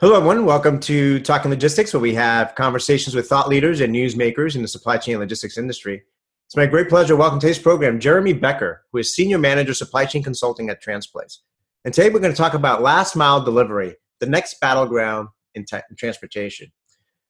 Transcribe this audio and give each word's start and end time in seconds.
Hello, 0.00 0.16
everyone. 0.16 0.44
Welcome 0.44 0.80
to 0.80 1.20
Talking 1.20 1.52
Logistics, 1.52 1.94
where 1.94 2.00
we 2.00 2.14
have 2.14 2.56
conversations 2.56 3.14
with 3.14 3.28
thought 3.28 3.48
leaders 3.48 3.80
and 3.80 3.94
newsmakers 3.94 4.56
in 4.56 4.62
the 4.62 4.66
supply 4.66 4.96
chain 4.96 5.20
logistics 5.20 5.56
industry. 5.56 6.02
It's 6.46 6.56
my 6.56 6.66
great 6.66 6.88
pleasure 6.88 7.14
to 7.14 7.16
welcome 7.16 7.38
to 7.38 7.46
today's 7.46 7.62
program 7.62 8.00
Jeremy 8.00 8.32
Becker, 8.32 8.82
who 8.90 8.98
is 8.98 9.14
Senior 9.14 9.38
Manager 9.38 9.72
Supply 9.72 10.04
Chain 10.04 10.24
Consulting 10.24 10.68
at 10.68 10.82
Transplace. 10.82 11.38
And 11.84 11.94
today 11.94 12.10
we're 12.10 12.18
going 12.18 12.32
to 12.32 12.36
talk 12.36 12.54
about 12.54 12.82
last 12.82 13.14
mile 13.14 13.44
delivery, 13.44 13.94
the 14.18 14.26
next 14.26 14.58
battleground 14.58 15.28
in, 15.54 15.64
in 15.72 15.96
transportation. 15.96 16.72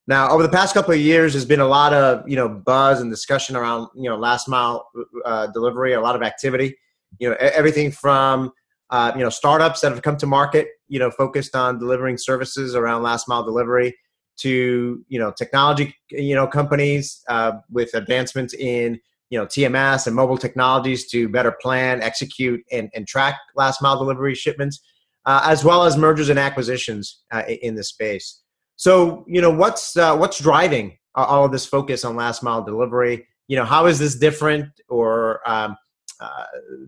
Now, 0.06 0.30
over 0.30 0.42
the 0.42 0.48
past 0.48 0.72
couple 0.72 0.94
of 0.94 1.00
years, 1.00 1.34
there's 1.34 1.44
been 1.44 1.60
a 1.60 1.68
lot 1.68 1.92
of 1.92 2.26
you 2.26 2.36
know 2.36 2.48
buzz 2.48 3.02
and 3.02 3.10
discussion 3.10 3.56
around 3.56 3.88
you 3.94 4.08
know 4.08 4.16
last 4.16 4.48
mile 4.48 4.88
uh, 5.26 5.48
delivery, 5.48 5.92
a 5.92 6.00
lot 6.00 6.16
of 6.16 6.22
activity. 6.22 6.78
You 7.18 7.28
know, 7.28 7.36
everything 7.38 7.90
from 7.90 8.52
uh, 8.95 9.12
you 9.16 9.24
know 9.24 9.29
startups 9.29 9.80
that 9.80 9.90
have 9.90 10.02
come 10.02 10.16
to 10.16 10.27
market 10.27 10.68
you 10.86 11.00
know 11.00 11.10
focused 11.10 11.56
on 11.56 11.78
delivering 11.80 12.16
services 12.16 12.77
around 12.77 13.02
last 13.02 13.28
mile 13.28 13.42
delivery 13.42 13.92
to 14.36 15.05
you 15.09 15.19
know 15.19 15.32
technology 15.36 15.95
you 16.10 16.34
know 16.34 16.46
companies 16.46 17.22
uh, 17.28 17.52
with 17.70 17.92
advancements 17.95 18.55
in 18.55 19.00
you 19.30 19.38
know 19.38 19.46
TMS 19.46 20.06
and 20.06 20.14
mobile 20.14 20.38
technologies 20.38 21.09
to 21.09 21.28
better 21.28 21.50
plan, 21.60 22.00
execute, 22.02 22.60
and, 22.70 22.88
and 22.95 23.09
track 23.09 23.36
last 23.56 23.83
mile 23.83 23.98
delivery 23.98 24.34
shipments, 24.34 24.80
uh, 25.27 25.41
as 25.45 25.64
well 25.64 25.83
as 25.83 25.97
mergers 25.97 26.28
and 26.28 26.38
acquisitions 26.38 27.22
uh, 27.33 27.42
in 27.62 27.74
this 27.74 27.88
space. 27.88 28.42
So 28.77 29.24
you 29.27 29.41
know 29.41 29.50
what's 29.50 29.97
uh, 29.97 30.16
what's 30.16 30.38
driving 30.38 30.98
all 31.16 31.45
of 31.45 31.50
this 31.50 31.66
focus 31.66 32.05
on 32.05 32.14
last 32.14 32.45
mile 32.45 32.62
delivery? 32.62 33.27
You 33.48 33.56
know 33.56 33.64
how 33.64 33.86
is 33.86 33.98
this 33.98 34.14
different 34.14 34.69
or 34.88 35.41
um, 35.50 35.77
uh, 36.24 36.45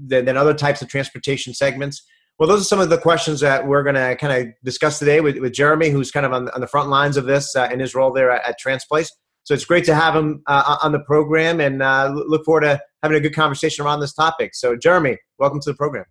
than, 0.06 0.24
than 0.24 0.36
other 0.36 0.54
types 0.54 0.82
of 0.82 0.88
transportation 0.88 1.54
segments? 1.54 2.02
Well, 2.38 2.48
those 2.48 2.60
are 2.60 2.64
some 2.64 2.80
of 2.80 2.90
the 2.90 2.98
questions 2.98 3.40
that 3.40 3.66
we're 3.66 3.82
going 3.82 3.94
to 3.94 4.14
kind 4.16 4.32
of 4.32 4.52
discuss 4.62 4.98
today 4.98 5.20
with, 5.20 5.38
with 5.38 5.54
Jeremy, 5.54 5.88
who's 5.88 6.10
kind 6.10 6.26
of 6.26 6.32
on, 6.32 6.50
on 6.50 6.60
the 6.60 6.66
front 6.66 6.90
lines 6.90 7.16
of 7.16 7.24
this 7.24 7.56
uh, 7.56 7.68
in 7.72 7.80
his 7.80 7.94
role 7.94 8.12
there 8.12 8.30
at, 8.30 8.46
at 8.46 8.56
Transplace. 8.60 9.08
So 9.44 9.54
it's 9.54 9.64
great 9.64 9.84
to 9.84 9.94
have 9.94 10.14
him 10.14 10.42
uh, 10.46 10.76
on 10.82 10.92
the 10.92 10.98
program 11.00 11.60
and 11.60 11.80
uh, 11.80 12.12
look 12.12 12.44
forward 12.44 12.62
to 12.62 12.80
having 13.02 13.16
a 13.16 13.20
good 13.20 13.34
conversation 13.34 13.84
around 13.84 14.00
this 14.00 14.12
topic. 14.12 14.54
So, 14.54 14.76
Jeremy, 14.76 15.18
welcome 15.38 15.60
to 15.60 15.70
the 15.70 15.76
program. 15.76 16.04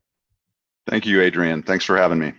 Thank 0.87 1.05
you, 1.05 1.21
Adrian. 1.21 1.61
Thanks 1.61 1.83
for 1.83 1.97
having 1.97 2.17
me. 2.17 2.33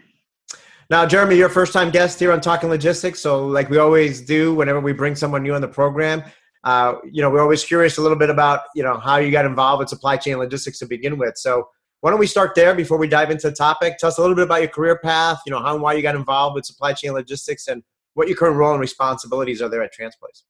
Now, 0.89 1.05
Jeremy, 1.05 1.37
you're 1.37 1.49
a 1.49 1.53
first 1.53 1.73
time 1.73 1.91
guest 1.91 2.19
here 2.19 2.33
on 2.33 2.41
Talking 2.41 2.71
Logistics. 2.71 3.21
So, 3.21 3.47
like 3.47 3.69
we 3.69 3.77
always 3.77 4.21
do 4.21 4.55
whenever 4.55 4.81
we 4.81 4.93
bring 4.93 5.17
someone 5.17 5.43
new 5.43 5.55
on 5.55 5.61
the 5.61 5.69
program, 5.69 6.23
uh, 6.67 6.99
you 7.11 7.23
know, 7.23 7.31
we're 7.31 7.41
always 7.41 7.65
curious 7.65 7.97
a 7.97 8.03
little 8.03 8.19
bit 8.19 8.29
about, 8.29 8.63
you 8.75 8.83
know, 8.83 8.99
how 8.99 9.19
you 9.19 9.31
got 9.31 9.47
involved 9.47 9.79
with 9.79 9.89
supply 9.89 10.17
chain 10.17 10.37
logistics 10.37 10.81
to 10.81 10.87
begin 10.87 11.17
with. 11.17 11.39
So, 11.39 11.69
why 12.01 12.11
don't 12.11 12.19
we 12.19 12.27
start 12.27 12.55
there 12.55 12.75
before 12.75 12.99
we 12.99 13.09
dive 13.09 13.31
into 13.31 13.49
the 13.49 13.57
topic? 13.57 13.99
Tell 13.99 14.09
us 14.09 14.19
a 14.19 14.21
little 14.21 14.37
bit 14.37 14.45
about 14.45 14.61
your 14.61 14.69
career 14.69 14.99
path, 14.99 15.41
you 15.47 15.53
know, 15.53 15.61
how 15.61 15.75
and 15.75 15.83
why 15.83 15.95
you 15.95 16.03
got 16.03 16.17
involved 16.17 16.57
with 16.57 16.67
supply 16.67 16.93
chain 16.93 17.13
logistics 17.13 17.69
and 17.69 17.83
what 18.15 18.27
your 18.29 18.37
current 18.37 18.57
role 18.57 18.73
and 18.73 18.81
responsibilities 18.81 19.63
are 19.63 19.69
there 19.69 19.83
at 19.83 19.93
Transplace. 19.95 20.43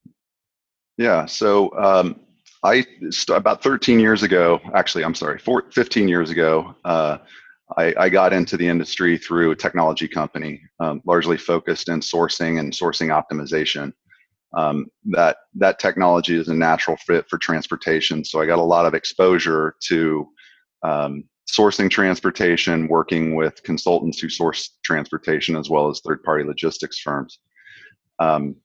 Yeah, 0.96 1.26
so 1.26 1.70
um, 1.78 2.20
I 2.64 2.84
about 3.28 3.62
13 3.62 4.00
years 4.00 4.22
ago, 4.22 4.60
actually, 4.74 5.04
I'm 5.04 5.14
sorry, 5.14 5.38
four, 5.38 5.64
15 5.70 6.08
years 6.08 6.30
ago, 6.30 6.74
uh, 6.84 7.18
I, 7.76 7.94
I, 7.98 8.08
got 8.08 8.32
into 8.32 8.56
the 8.56 8.66
industry 8.66 9.18
through 9.18 9.50
a 9.50 9.56
technology 9.56 10.08
company, 10.08 10.62
um, 10.80 11.02
largely 11.04 11.36
focused 11.36 11.88
in 11.88 12.00
sourcing 12.00 12.58
and 12.60 12.72
sourcing 12.72 13.08
optimization. 13.08 13.92
Um, 14.56 14.86
that 15.10 15.36
that 15.56 15.78
technology 15.78 16.34
is 16.34 16.48
a 16.48 16.54
natural 16.54 16.96
fit 16.96 17.28
for 17.28 17.38
transportation, 17.38 18.24
so 18.24 18.40
I 18.40 18.46
got 18.46 18.58
a 18.58 18.62
lot 18.62 18.86
of 18.86 18.94
exposure 18.94 19.74
to 19.88 20.26
um, 20.82 21.24
sourcing 21.46 21.90
transportation, 21.90 22.88
working 22.88 23.34
with 23.34 23.62
consultants 23.62 24.18
who 24.18 24.28
source 24.28 24.78
transportation, 24.82 25.56
as 25.56 25.68
well 25.68 25.88
as 25.88 26.00
third-party 26.00 26.44
logistics 26.44 26.98
firms. 27.00 27.38
Um, 28.18 28.56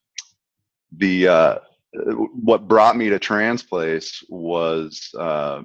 the 0.97 1.27
uh, 1.27 1.55
what 1.93 2.67
brought 2.69 2.95
me 2.95 3.09
to 3.09 3.19
Transplace 3.19 4.23
was 4.29 5.09
uh, 5.19 5.63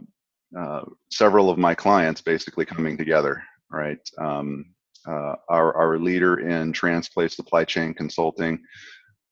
uh, 0.59 0.83
several 1.11 1.51
of 1.51 1.59
my 1.59 1.75
clients 1.75 2.21
basically 2.21 2.65
coming 2.65 2.97
together. 2.97 3.43
Right, 3.71 3.99
um, 4.19 4.67
uh, 5.07 5.35
our 5.49 5.75
our 5.75 5.99
leader 5.99 6.41
in 6.41 6.73
Transplace 6.73 7.35
supply 7.35 7.65
chain 7.65 7.95
consulting. 7.95 8.59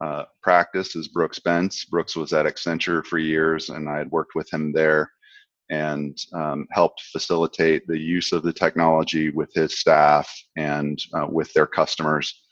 Uh, 0.01 0.25
practice 0.43 0.97
is 0.97 1.09
Brooks 1.09 1.39
Bentz. 1.39 1.89
Brooks 1.89 2.17
was 2.17 2.33
at 2.33 2.47
Accenture 2.47 3.05
for 3.05 3.19
years, 3.19 3.71
and 3.71 3.89
I 3.89 3.99
had 3.99 4.11
worked 4.11 4.35
with 4.35 4.53
him 4.53 4.73
there 4.73 5.11
and 5.71 6.19
um, 6.35 6.67
helped 6.73 7.01
facilitate 7.13 7.87
the 7.87 7.99
use 7.99 8.33
of 8.33 8.43
the 8.43 8.53
technology 8.53 9.31
with 9.31 9.51
his 9.55 9.79
staff 9.79 10.31
and 10.57 10.99
uh, 11.15 11.27
with 11.31 11.53
their 11.55 11.67
customers, 11.67 12.43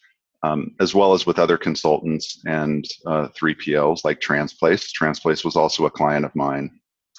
um, 0.43 0.75
as 0.81 0.95
well 0.95 1.13
as 1.13 1.27
with 1.27 1.39
other 1.39 1.59
consultants 1.59 2.41
and 2.47 2.87
uh, 3.07 3.29
3PLs 3.39 4.05
like 4.05 4.21
Transplace. 4.21 4.89
Transplace 4.99 5.45
was 5.45 5.57
also 5.57 5.87
a 5.87 5.91
client 5.91 6.25
of 6.25 6.35
mine. 6.35 6.71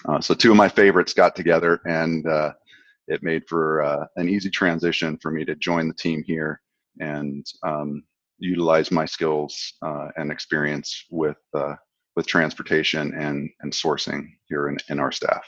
Uh, 0.06 0.20
so, 0.20 0.34
two 0.34 0.52
of 0.52 0.58
my 0.58 0.68
favorites 0.68 1.14
got 1.14 1.36
together, 1.36 1.80
and 1.86 2.26
uh, 2.28 2.52
it 3.08 3.22
made 3.22 3.44
for 3.48 3.84
uh, 3.84 4.06
an 4.16 4.28
easy 4.28 4.50
transition 4.50 5.18
for 5.22 5.30
me 5.32 5.46
to 5.46 5.56
join 5.56 5.88
the 5.88 5.94
team 5.94 6.24
here 6.26 6.62
and 7.00 7.46
um, 7.64 8.04
utilize 8.40 8.92
my 8.92 9.06
skills 9.06 9.74
uh, 9.82 10.08
and 10.18 10.32
experience 10.32 11.06
with 11.10 11.38
with 12.16 12.28
transportation 12.28 13.14
and, 13.14 13.50
and 13.62 13.72
sourcing 13.72 14.28
here 14.48 14.68
in, 14.68 14.78
in 14.90 15.00
our 15.00 15.12
staff. 15.12 15.44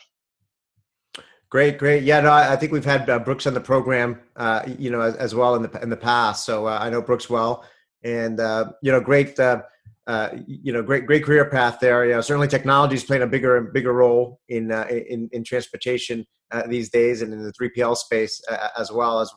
Great, 1.50 1.78
great. 1.78 2.04
Yeah, 2.04 2.22
no, 2.22 2.32
I 2.32 2.56
think 2.56 2.72
we've 2.72 2.84
had 2.84 3.10
uh, 3.10 3.20
Brooks 3.20 3.46
on 3.46 3.54
the 3.54 3.62
program, 3.62 4.20
uh, 4.36 4.64
you 4.78 4.90
know, 4.90 5.02
as, 5.02 5.16
as, 5.16 5.36
well 5.36 5.56
in 5.56 5.62
the 5.62 5.82
in 5.82 5.90
the 5.90 5.96
past. 5.96 6.44
So 6.44 6.66
uh, 6.66 6.80
I 6.82 6.90
know 6.90 7.02
Brooks 7.02 7.30
well, 7.30 7.64
and 8.04 8.40
uh, 8.40 8.72
you 8.82 8.92
know, 8.92 9.00
great, 9.00 9.40
uh, 9.40 9.62
uh, 10.08 10.30
you 10.48 10.74
know, 10.74 10.82
great, 10.82 11.06
great 11.06 11.24
career 11.24 11.46
path 11.50 11.78
there. 11.80 12.04
You 12.06 12.14
know, 12.14 12.22
certainly 12.22 12.48
technology 12.48 12.96
is 12.96 13.04
playing 13.04 13.24
a 13.24 13.28
bigger 13.28 13.58
and 13.58 13.72
bigger 13.72 13.94
role 13.94 14.42
in 14.50 14.72
in, 14.72 15.30
in 15.32 15.44
transportation 15.44 16.26
these 16.68 16.90
days, 16.90 17.22
and 17.22 17.32
in 17.32 17.44
the 17.44 17.54
three 17.54 17.70
PL 17.70 17.96
space 17.96 18.42
as 18.78 18.92
well 18.92 19.22
as 19.22 19.32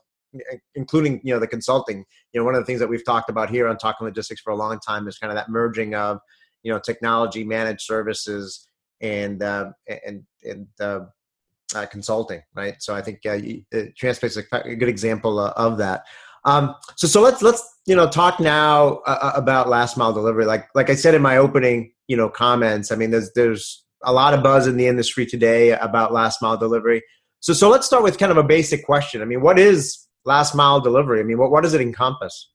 including 0.75 1.21
you 1.25 1.33
know 1.33 1.41
the 1.41 1.47
consulting. 1.47 2.05
You 2.33 2.41
know, 2.41 2.45
one 2.45 2.55
of 2.55 2.61
the 2.61 2.67
things 2.67 2.81
that 2.81 2.89
we've 2.89 3.05
talked 3.05 3.31
about 3.31 3.51
here 3.51 3.69
on 3.69 3.77
Talking 3.77 4.07
Logistics 4.07 4.41
for 4.41 4.51
a 4.51 4.57
long 4.57 4.79
time 4.81 5.09
is 5.09 5.19
kind 5.19 5.31
of 5.31 5.37
that 5.37 5.49
merging 5.49 5.95
of 5.95 6.19
you 6.63 6.73
know 6.73 6.79
technology 6.79 7.45
managed 7.45 7.83
services 7.83 8.69
and 9.01 9.43
and 9.43 10.25
and 10.45 10.67
uh, 11.75 11.87
consulting, 11.87 12.43
right? 12.55 12.77
So 12.81 12.95
I 12.95 13.03
think 13.03 13.21
uh, 13.27 13.31
uh 13.31 13.87
Transplace 14.01 14.37
is 14.37 14.45
a 14.53 14.75
good 14.77 14.89
example 14.89 15.39
uh, 15.39 15.53
of 15.57 15.79
that. 15.79 16.05
Um, 16.45 16.75
so 16.97 17.07
so 17.07 17.21
let's 17.21 17.43
let's 17.43 17.63
you 17.87 17.97
know 17.97 18.09
talk 18.09 18.41
now 18.41 19.01
uh, 19.07 19.19
uh, 19.23 19.33
about 19.35 19.69
last 19.69 19.97
mile 19.97 20.13
delivery. 20.13 20.47
Like 20.47 20.69
like 20.75 20.91
I 20.91 20.95
said 20.95 21.15
in 21.15 21.23
my 21.23 21.37
opening 21.37 21.93
you 22.07 22.17
know 22.17 22.29
comments, 22.29 22.93
I 22.93 22.97
mean 22.97 23.11
there's 23.11 23.31
there's 23.35 23.85
a 24.05 24.13
lot 24.13 24.35
of 24.35 24.43
buzz 24.43 24.67
in 24.67 24.77
the 24.77 24.87
industry 24.87 25.27
today 25.27 25.73
about 25.73 26.13
last 26.13 26.41
mile 26.41 26.57
delivery. 26.57 27.03
So 27.41 27.53
so 27.53 27.69
let's 27.69 27.87
start 27.87 28.03
with 28.03 28.19
kind 28.19 28.33
of 28.33 28.39
a 28.39 28.43
basic 28.43 28.85
question. 28.85 29.21
I 29.21 29.25
mean, 29.25 29.43
what 29.43 29.59
is 29.59 30.07
last 30.25 30.55
mile 30.55 30.81
delivery? 30.81 31.21
I 31.21 31.23
mean, 31.25 31.39
what 31.39 31.51
what 31.51 31.63
does 31.63 31.75
it 31.75 31.81
encompass? 31.81 32.51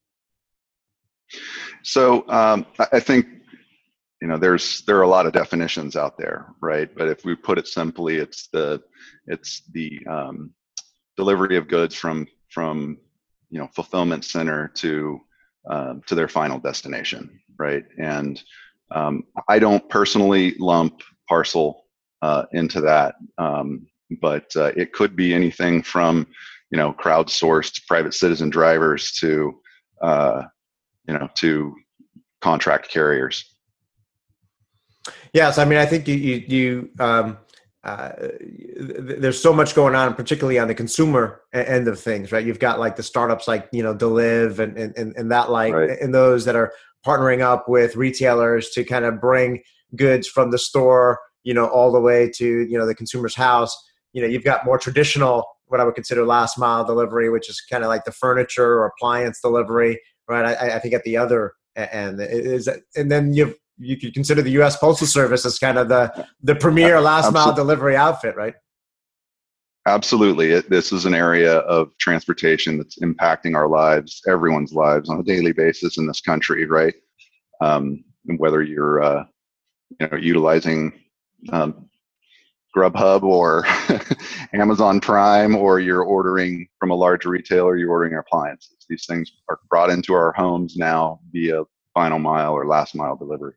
So 1.83 2.27
um, 2.29 2.65
I 2.91 2.99
think 2.99 3.27
you 4.23 4.29
know 4.29 4.37
there's 4.37 4.81
there 4.83 4.97
are 4.97 5.01
a 5.01 5.15
lot 5.15 5.25
of 5.25 5.33
definitions 5.33 5.97
out 5.97 6.17
there 6.17 6.47
right 6.61 6.95
but 6.95 7.09
if 7.09 7.25
we 7.25 7.35
put 7.35 7.57
it 7.57 7.67
simply 7.67 8.15
it's 8.15 8.47
the 8.53 8.81
it's 9.27 9.63
the 9.73 9.99
um, 10.09 10.53
delivery 11.17 11.57
of 11.57 11.67
goods 11.67 11.93
from 11.93 12.25
from 12.49 12.97
you 13.49 13.59
know 13.59 13.67
fulfillment 13.75 14.23
center 14.23 14.69
to 14.75 15.19
uh, 15.69 15.95
to 16.07 16.15
their 16.15 16.29
final 16.29 16.57
destination 16.57 17.37
right 17.59 17.83
and 17.97 18.41
um, 18.91 19.25
i 19.49 19.59
don't 19.59 19.89
personally 19.89 20.55
lump 20.57 21.01
parcel 21.27 21.83
uh, 22.21 22.45
into 22.53 22.79
that 22.79 23.15
um, 23.37 23.85
but 24.21 24.55
uh, 24.55 24.71
it 24.77 24.93
could 24.93 25.17
be 25.17 25.33
anything 25.33 25.83
from 25.83 26.25
you 26.73 26.77
know 26.77 26.91
crowdsourced 26.93 27.87
private 27.87 28.13
citizen 28.13 28.49
drivers 28.49 29.13
to 29.13 29.53
uh, 30.01 30.41
you 31.07 31.13
know 31.13 31.29
to 31.35 31.73
contract 32.41 32.89
carriers 32.89 33.53
Yes, 35.33 35.57
I 35.57 35.65
mean, 35.65 35.79
I 35.79 35.85
think 35.85 36.07
you 36.07 36.15
you, 36.15 36.43
you 36.47 36.89
um, 36.99 37.37
uh, 37.83 38.11
there's 38.77 39.41
so 39.41 39.51
much 39.51 39.75
going 39.75 39.95
on, 39.95 40.13
particularly 40.13 40.59
on 40.59 40.67
the 40.67 40.75
consumer 40.75 41.41
end 41.53 41.87
of 41.87 41.99
things, 41.99 42.31
right? 42.31 42.45
You've 42.45 42.59
got 42.59 42.79
like 42.79 42.95
the 42.95 43.03
startups 43.03 43.47
like 43.47 43.67
you 43.71 43.83
know 43.83 43.95
Deliv 43.95 44.59
and 44.59 44.77
and 44.77 45.15
and 45.15 45.31
that 45.31 45.49
like 45.49 45.73
right. 45.73 45.99
and 45.99 46.13
those 46.13 46.45
that 46.45 46.55
are 46.55 46.71
partnering 47.05 47.41
up 47.41 47.67
with 47.67 47.95
retailers 47.95 48.69
to 48.69 48.83
kind 48.83 49.05
of 49.05 49.19
bring 49.19 49.61
goods 49.95 50.27
from 50.27 50.51
the 50.51 50.59
store, 50.59 51.19
you 51.43 51.53
know, 51.53 51.65
all 51.65 51.91
the 51.91 51.99
way 51.99 52.29
to 52.35 52.45
you 52.45 52.77
know 52.77 52.85
the 52.85 52.95
consumer's 52.95 53.35
house. 53.35 53.75
You 54.13 54.21
know, 54.21 54.27
you've 54.27 54.43
got 54.43 54.65
more 54.65 54.77
traditional 54.77 55.45
what 55.73 55.81
I 55.81 55.83
would 55.83 55.95
consider 55.95 56.23
last 56.23 56.57
mile 56.57 56.85
delivery, 56.85 57.31
which 57.31 57.49
is 57.49 57.59
kind 57.59 57.83
of 57.83 57.89
like 57.89 58.05
the 58.05 58.11
furniture 58.11 58.79
or 58.79 58.85
appliance 58.85 59.41
delivery, 59.41 59.99
right? 60.29 60.45
I, 60.45 60.75
I 60.75 60.79
think 60.79 60.93
at 60.93 61.03
the 61.03 61.17
other 61.17 61.53
end 61.75 62.21
is, 62.21 62.69
and 62.95 63.11
then 63.11 63.33
you've 63.33 63.55
you 63.79 63.97
could 63.97 64.13
consider 64.13 64.43
the 64.43 64.51
U.S. 64.51 64.77
Postal 64.77 65.07
Service 65.07 65.47
as 65.47 65.57
kind 65.57 65.79
of 65.79 65.89
the 65.89 66.27
the 66.43 66.53
premier 66.53 67.01
last 67.01 67.33
mile 67.33 67.53
delivery 67.53 67.95
outfit, 67.95 68.35
right? 68.35 68.53
Absolutely. 69.87 70.51
It, 70.51 70.69
this 70.69 70.93
is 70.93 71.05
an 71.05 71.15
area 71.15 71.57
of 71.57 71.89
transportation 71.97 72.77
that's 72.77 72.99
impacting 72.99 73.55
our 73.55 73.67
lives, 73.67 74.21
everyone's 74.27 74.73
lives 74.73 75.09
on 75.09 75.19
a 75.19 75.23
daily 75.23 75.51
basis 75.53 75.97
in 75.97 76.05
this 76.05 76.21
country, 76.21 76.65
right? 76.65 76.93
Um, 77.61 78.05
whether 78.37 78.61
you're 78.61 79.03
uh, 79.03 79.25
you 79.99 80.07
know, 80.07 80.17
utilizing 80.17 80.93
um, 81.51 81.89
Grubhub 82.75 83.23
or 83.23 83.65
Amazon 84.53 84.99
Prime, 84.99 85.55
or 85.55 85.79
you're 85.79 86.03
ordering 86.03 86.67
from 86.79 86.91
a 86.91 86.95
large 86.95 87.25
retailer, 87.25 87.77
you're 87.77 87.91
ordering 87.91 88.17
appliances. 88.17 88.85
These 88.89 89.05
things 89.05 89.31
are 89.49 89.59
brought 89.69 89.89
into 89.89 90.13
our 90.13 90.33
homes 90.33 90.75
now 90.75 91.19
via 91.31 91.63
final 91.93 92.19
mile 92.19 92.53
or 92.53 92.65
last 92.65 92.95
mile 92.95 93.15
delivery. 93.15 93.53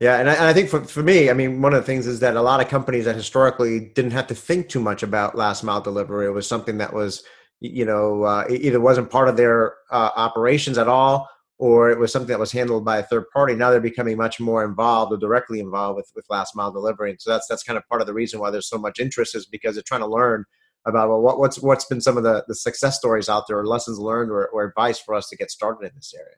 Yeah, 0.00 0.20
and 0.20 0.30
I, 0.30 0.34
and 0.34 0.44
I, 0.44 0.52
think 0.52 0.68
for, 0.68 0.84
for 0.84 1.02
me, 1.02 1.28
I 1.28 1.32
mean, 1.32 1.60
one 1.60 1.74
of 1.74 1.80
the 1.80 1.86
things 1.86 2.06
is 2.06 2.20
that 2.20 2.36
a 2.36 2.42
lot 2.42 2.60
of 2.60 2.68
companies 2.68 3.06
that 3.06 3.16
historically 3.16 3.80
didn't 3.80 4.12
have 4.12 4.28
to 4.28 4.34
think 4.34 4.68
too 4.68 4.78
much 4.78 5.02
about 5.02 5.34
last 5.34 5.64
mile 5.64 5.80
delivery. 5.80 6.26
It 6.26 6.30
was 6.30 6.46
something 6.46 6.78
that 6.78 6.92
was, 6.92 7.24
you 7.58 7.84
know, 7.84 8.22
uh, 8.22 8.44
either 8.48 8.80
wasn't 8.80 9.10
part 9.10 9.28
of 9.28 9.36
their 9.36 9.74
uh, 9.90 10.10
operations 10.14 10.78
at 10.78 10.86
all, 10.86 11.28
or 11.58 11.90
it 11.90 11.98
was 11.98 12.12
something 12.12 12.28
that 12.28 12.38
was 12.38 12.52
handled 12.52 12.84
by 12.84 12.98
a 12.98 13.02
third 13.02 13.24
party. 13.32 13.54
Now 13.54 13.70
they're 13.70 13.80
becoming 13.80 14.16
much 14.16 14.38
more 14.38 14.64
involved 14.64 15.12
or 15.12 15.16
directly 15.16 15.58
involved 15.58 15.96
with, 15.96 16.10
with 16.14 16.24
last 16.30 16.54
mile 16.54 16.70
delivery. 16.70 17.10
And 17.10 17.20
so 17.20 17.30
that's 17.30 17.46
that's 17.48 17.64
kind 17.64 17.76
of 17.76 17.86
part 17.88 18.00
of 18.00 18.06
the 18.06 18.14
reason 18.14 18.40
why 18.40 18.50
there's 18.50 18.68
so 18.68 18.78
much 18.78 19.00
interest 19.00 19.34
is 19.34 19.46
because 19.46 19.74
they're 19.74 19.82
trying 19.82 20.00
to 20.00 20.06
learn 20.06 20.44
about 20.86 21.08
well, 21.08 21.20
what, 21.20 21.38
what's 21.38 21.60
what's 21.60 21.84
been 21.84 22.00
some 22.00 22.16
of 22.16 22.22
the, 22.22 22.44
the 22.46 22.54
success 22.54 22.96
stories 22.96 23.28
out 23.28 23.46
there 23.48 23.58
or 23.58 23.66
lessons 23.66 23.98
learned 23.98 24.30
or, 24.30 24.46
or 24.48 24.64
advice 24.64 24.98
for 24.98 25.14
us 25.14 25.28
to 25.28 25.36
get 25.36 25.50
started 25.50 25.86
in 25.86 25.92
this 25.96 26.14
area. 26.16 26.34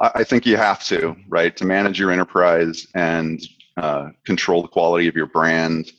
I 0.00 0.22
think 0.22 0.46
you 0.46 0.56
have 0.56 0.84
to, 0.84 1.16
right, 1.28 1.56
to 1.56 1.64
manage 1.64 1.98
your 1.98 2.12
enterprise 2.12 2.86
and 2.94 3.42
uh, 3.76 4.10
control 4.24 4.62
the 4.62 4.68
quality 4.68 5.08
of 5.08 5.16
your 5.16 5.26
brand, 5.26 5.90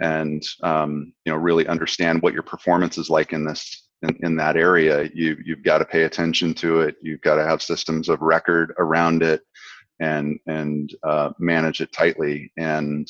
and 0.00 0.44
um, 0.62 1.12
you 1.24 1.32
know 1.32 1.38
really 1.38 1.66
understand 1.66 2.22
what 2.22 2.34
your 2.34 2.42
performance 2.42 2.98
is 2.98 3.10
like 3.10 3.32
in 3.32 3.44
this 3.44 3.79
in, 4.02 4.16
in 4.20 4.36
that 4.36 4.56
area. 4.56 5.10
You 5.14 5.36
you've 5.44 5.62
got 5.62 5.78
to 5.78 5.84
pay 5.84 6.04
attention 6.04 6.54
to 6.54 6.80
it. 6.80 6.96
You've 7.02 7.20
got 7.20 7.36
to 7.36 7.44
have 7.44 7.62
systems 7.62 8.08
of 8.08 8.20
record 8.20 8.74
around 8.78 9.22
it, 9.22 9.42
and 10.00 10.38
and 10.46 10.94
uh, 11.02 11.30
manage 11.38 11.80
it 11.80 11.92
tightly. 11.92 12.52
And 12.56 13.08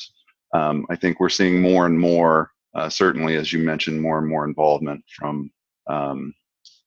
um, 0.53 0.85
I 0.89 0.95
think 0.95 1.19
we're 1.19 1.29
seeing 1.29 1.61
more 1.61 1.85
and 1.85 1.99
more, 1.99 2.51
uh, 2.75 2.89
certainly 2.89 3.35
as 3.37 3.53
you 3.53 3.59
mentioned, 3.59 4.01
more 4.01 4.19
and 4.19 4.27
more 4.27 4.45
involvement 4.45 5.03
from 5.17 5.51
um, 5.89 6.33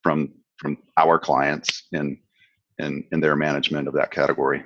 from 0.02 0.32
from 0.58 0.78
our 0.96 1.18
clients 1.18 1.88
in 1.92 2.18
in 2.78 3.04
in 3.12 3.20
their 3.20 3.36
management 3.36 3.88
of 3.88 3.94
that 3.94 4.10
category. 4.10 4.64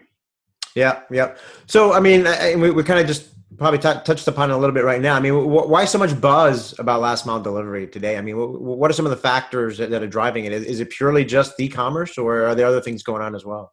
Yeah, 0.78 1.00
yeah. 1.10 1.34
So 1.66 1.92
I 1.92 1.98
mean, 1.98 2.26
I, 2.28 2.54
we, 2.54 2.70
we 2.70 2.84
kind 2.84 3.00
of 3.00 3.06
just 3.08 3.30
probably 3.58 3.80
t- 3.80 4.00
touched 4.04 4.28
upon 4.28 4.50
it 4.50 4.54
a 4.54 4.56
little 4.56 4.72
bit 4.72 4.84
right 4.84 5.02
now. 5.02 5.16
I 5.16 5.20
mean, 5.20 5.34
wh- 5.34 5.69
why 5.69 5.84
so 5.86 5.98
much 5.98 6.19
buzz 6.20 6.78
about 6.78 7.00
last 7.00 7.26
mile 7.26 7.42
delivery 7.42 7.88
today? 7.88 8.16
I 8.16 8.20
mean, 8.20 8.36
wh- 8.36 8.60
what 8.60 8.88
are 8.88 8.94
some 8.94 9.04
of 9.04 9.10
the 9.10 9.16
factors 9.16 9.78
that, 9.78 9.90
that 9.90 10.04
are 10.04 10.06
driving 10.06 10.44
it? 10.44 10.52
Is, 10.52 10.64
is, 10.64 10.78
it 10.78 10.90
purely 10.90 11.25
just 11.25 11.58
e-commerce, 11.58 12.16
or 12.16 12.46
are 12.46 12.54
there 12.54 12.66
other 12.66 12.80
things 12.80 13.02
going 13.02 13.22
on 13.22 13.34
as 13.34 13.44
well? 13.44 13.72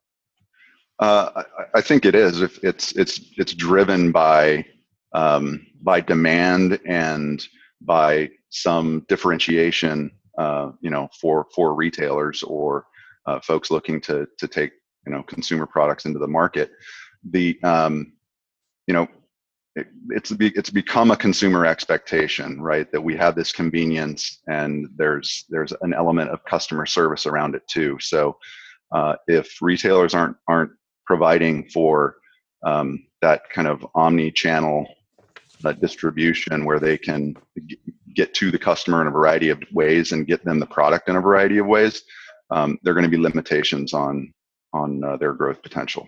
Uh, 0.97 1.29
I, 1.35 1.43
I, 1.75 1.81
think 1.81 2.05
it 2.05 2.15
is. 2.15 2.41
If 2.41 2.63
it's 2.63 2.93
it's 2.93 3.19
it's 3.37 3.53
driven 3.53 4.11
by 4.11 4.65
um, 5.13 5.67
by 5.83 6.01
demand 6.01 6.79
and 6.87 7.45
by 7.81 8.31
some 8.49 9.05
differentiation, 9.07 10.09
uh, 10.39 10.71
you 10.81 10.89
know, 10.89 11.07
for 11.21 11.45
for 11.53 11.75
retailers 11.75 12.41
or 12.41 12.87
uh, 13.27 13.39
folks 13.41 13.69
looking 13.69 14.01
to 14.01 14.25
to 14.39 14.47
take 14.47 14.71
you 15.05 15.13
know 15.13 15.23
consumer 15.23 15.65
products 15.65 16.05
into 16.05 16.19
the 16.19 16.27
market. 16.27 16.71
The 17.31 17.57
um, 17.63 18.13
you 18.87 18.93
know 18.93 19.07
it, 19.75 19.87
it's 20.09 20.31
it's 20.39 20.69
become 20.69 21.11
a 21.11 21.17
consumer 21.17 21.65
expectation, 21.65 22.61
right? 22.61 22.91
That 22.91 23.01
we 23.01 23.15
have 23.17 23.35
this 23.35 23.51
convenience, 23.51 24.41
and 24.47 24.87
there's 24.95 25.45
there's 25.49 25.73
an 25.81 25.93
element 25.93 26.29
of 26.29 26.43
customer 26.45 26.85
service 26.85 27.25
around 27.25 27.55
it 27.55 27.63
too. 27.67 27.97
So 27.99 28.37
uh, 28.93 29.15
if 29.27 29.61
retailers 29.61 30.13
aren't 30.13 30.37
aren't 30.47 30.71
providing 31.05 31.69
for 31.69 32.15
um, 32.65 33.05
that 33.21 33.47
kind 33.49 33.67
of 33.67 33.85
omni-channel 33.93 34.87
uh, 35.63 35.71
distribution 35.73 36.65
where 36.65 36.79
they 36.79 36.97
can 36.97 37.35
g- 37.67 37.77
get 38.15 38.33
to 38.33 38.49
the 38.49 38.57
customer 38.57 39.01
in 39.01 39.07
a 39.07 39.11
variety 39.11 39.49
of 39.49 39.61
ways 39.71 40.11
and 40.11 40.25
get 40.25 40.43
them 40.43 40.59
the 40.59 40.65
product 40.65 41.09
in 41.09 41.15
a 41.15 41.21
variety 41.21 41.59
of 41.59 41.67
ways, 41.67 42.03
um, 42.49 42.79
there 42.81 42.91
are 42.91 42.95
going 42.95 43.09
to 43.09 43.17
be 43.17 43.21
limitations 43.21 43.93
on 43.93 44.33
on 44.75 45.04
uh, 45.04 45.18
their 45.18 45.33
growth 45.33 45.63
potential. 45.63 46.07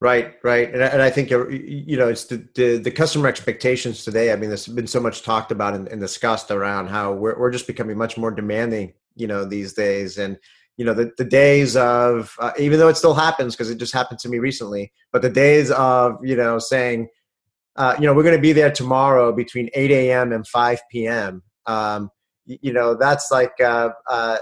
Right, 0.00 0.34
right, 0.42 0.68
and, 0.72 0.82
and 0.82 1.00
I 1.00 1.08
think 1.08 1.30
you 1.30 1.96
know 1.96 2.08
it's 2.08 2.24
the, 2.24 2.46
the, 2.54 2.76
the 2.76 2.90
customer 2.90 3.26
expectations 3.26 4.04
today. 4.04 4.32
I 4.32 4.36
mean, 4.36 4.50
there's 4.50 4.66
been 4.66 4.86
so 4.86 5.00
much 5.00 5.22
talked 5.22 5.50
about 5.50 5.74
and, 5.74 5.88
and 5.88 5.98
discussed 5.98 6.50
around 6.50 6.88
how 6.88 7.12
we're 7.12 7.38
we're 7.38 7.50
just 7.50 7.66
becoming 7.66 7.96
much 7.96 8.18
more 8.18 8.30
demanding, 8.30 8.92
you 9.14 9.26
know, 9.26 9.46
these 9.46 9.72
days, 9.72 10.18
and 10.18 10.36
you 10.76 10.84
know 10.84 10.92
the, 10.92 11.12
the 11.16 11.24
days 11.24 11.74
of 11.76 12.36
uh, 12.38 12.52
even 12.58 12.78
though 12.78 12.88
it 12.88 12.98
still 12.98 13.14
happens 13.14 13.54
because 13.54 13.70
it 13.70 13.78
just 13.78 13.94
happened 13.94 14.18
to 14.18 14.28
me 14.28 14.38
recently, 14.38 14.92
but 15.10 15.22
the 15.22 15.30
days 15.30 15.70
of 15.70 16.18
you 16.22 16.36
know 16.36 16.58
saying, 16.58 17.08
uh, 17.76 17.94
you 17.98 18.04
know, 18.04 18.12
we're 18.12 18.24
going 18.24 18.36
to 18.36 18.42
be 18.42 18.52
there 18.52 18.72
tomorrow 18.72 19.32
between 19.32 19.70
8 19.72 19.90
a.m. 19.90 20.32
and 20.32 20.46
5 20.46 20.80
p.m. 20.90 21.42
Um, 21.64 22.10
you 22.44 22.74
know 22.74 22.94
that's 22.94 23.30
like 23.30 23.58
uh, 23.60 23.90
uh, 24.10 24.36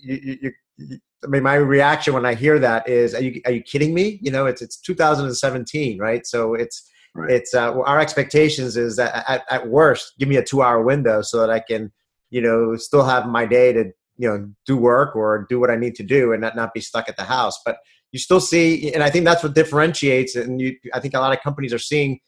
you, 0.00 0.38
you, 0.42 0.52
you, 0.76 0.98
I 1.24 1.28
mean, 1.28 1.42
my 1.42 1.54
reaction 1.54 2.14
when 2.14 2.26
I 2.26 2.34
hear 2.34 2.58
that 2.58 2.88
is, 2.88 3.14
"Are 3.14 3.22
you 3.22 3.40
are 3.46 3.52
you 3.52 3.62
kidding 3.62 3.94
me?" 3.94 4.18
You 4.22 4.30
know, 4.30 4.46
it's 4.46 4.62
it's 4.62 4.76
2017, 4.78 5.98
right? 5.98 6.26
So 6.26 6.54
it's 6.54 6.88
right. 7.14 7.30
it's 7.30 7.54
uh, 7.54 7.78
our 7.80 8.00
expectations 8.00 8.76
is 8.76 8.96
that 8.96 9.24
at, 9.28 9.44
at 9.50 9.68
worst, 9.68 10.14
give 10.18 10.28
me 10.28 10.36
a 10.36 10.44
two 10.44 10.62
hour 10.62 10.82
window 10.82 11.22
so 11.22 11.38
that 11.40 11.50
I 11.50 11.60
can, 11.60 11.92
you 12.30 12.40
know, 12.40 12.76
still 12.76 13.04
have 13.04 13.26
my 13.26 13.46
day 13.46 13.72
to 13.72 13.84
you 14.18 14.28
know 14.28 14.48
do 14.66 14.76
work 14.76 15.14
or 15.16 15.46
do 15.48 15.60
what 15.60 15.70
I 15.70 15.76
need 15.76 15.94
to 15.96 16.02
do 16.02 16.32
and 16.32 16.40
not 16.40 16.56
not 16.56 16.74
be 16.74 16.80
stuck 16.80 17.08
at 17.08 17.16
the 17.16 17.24
house. 17.24 17.60
But 17.64 17.78
you 18.12 18.18
still 18.18 18.40
see, 18.40 18.92
and 18.92 19.02
I 19.02 19.10
think 19.10 19.24
that's 19.24 19.42
what 19.42 19.54
differentiates. 19.54 20.36
And 20.36 20.60
you, 20.60 20.76
I 20.92 21.00
think 21.00 21.14
a 21.14 21.20
lot 21.20 21.36
of 21.36 21.42
companies 21.42 21.72
are 21.72 21.78
seeing 21.78 22.20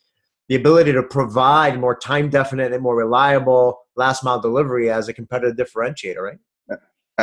the 0.49 0.55
ability 0.57 0.93
to 0.93 1.03
provide 1.03 1.79
more 1.79 1.97
time 1.97 2.29
definite 2.29 2.73
and 2.73 2.83
more 2.83 2.97
reliable 2.97 3.79
last 3.97 4.25
mile 4.25 4.41
delivery 4.41 4.91
as 4.91 5.09
a 5.09 5.15
competitive 5.15 5.57
differentiator, 5.57 6.21
right? 6.21 6.39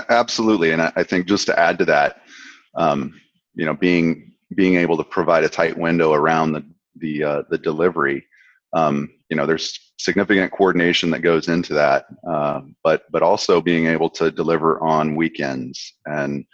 Absolutely, 0.10 0.72
and 0.72 0.82
I 0.82 1.04
think 1.04 1.28
just 1.28 1.48
to 1.48 1.60
add 1.60 1.78
to 1.80 1.86
that, 1.86 2.22
um, 2.76 3.20
you 3.56 3.66
know, 3.66 3.74
being 3.74 4.32
being 4.56 4.76
able 4.76 4.98
to 4.98 5.04
provide 5.04 5.44
a 5.44 5.50
tight 5.50 5.78
window 5.78 6.14
around 6.14 6.54
the 6.54 6.66
the 6.98 7.24
uh, 7.24 7.44
the 7.50 7.58
delivery, 7.58 8.26
um, 8.74 9.10
you 9.30 9.36
know, 9.36 9.46
there's 9.46 9.94
significant 9.98 10.52
coordination 10.54 11.10
that 11.12 11.20
goes 11.20 11.50
into 11.50 11.74
that, 11.74 12.06
uh, 12.30 12.62
but 12.84 13.04
but 13.12 13.22
also 13.22 13.62
being 13.62 13.88
able 13.88 14.10
to 14.12 14.32
deliver 14.32 14.82
on 14.82 15.16
weekends 15.16 15.94
and 16.06 16.46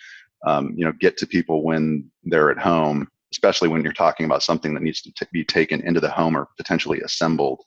um, 0.48 0.74
you 0.76 0.84
know 0.84 0.94
get 1.00 1.16
to 1.18 1.28
people 1.28 1.64
when 1.64 2.10
they're 2.24 2.50
at 2.50 2.58
home 2.58 3.08
especially 3.32 3.68
when 3.68 3.84
you're 3.84 3.94
talking 3.94 4.26
about 4.26 4.44
something 4.44 4.74
that 4.74 4.84
needs 4.84 5.02
to 5.02 5.12
t- 5.12 5.26
be 5.32 5.44
taken 5.44 5.82
into 5.86 6.00
the 6.00 6.10
home 6.10 6.36
or 6.36 6.48
potentially 6.58 7.02
assembled, 7.02 7.62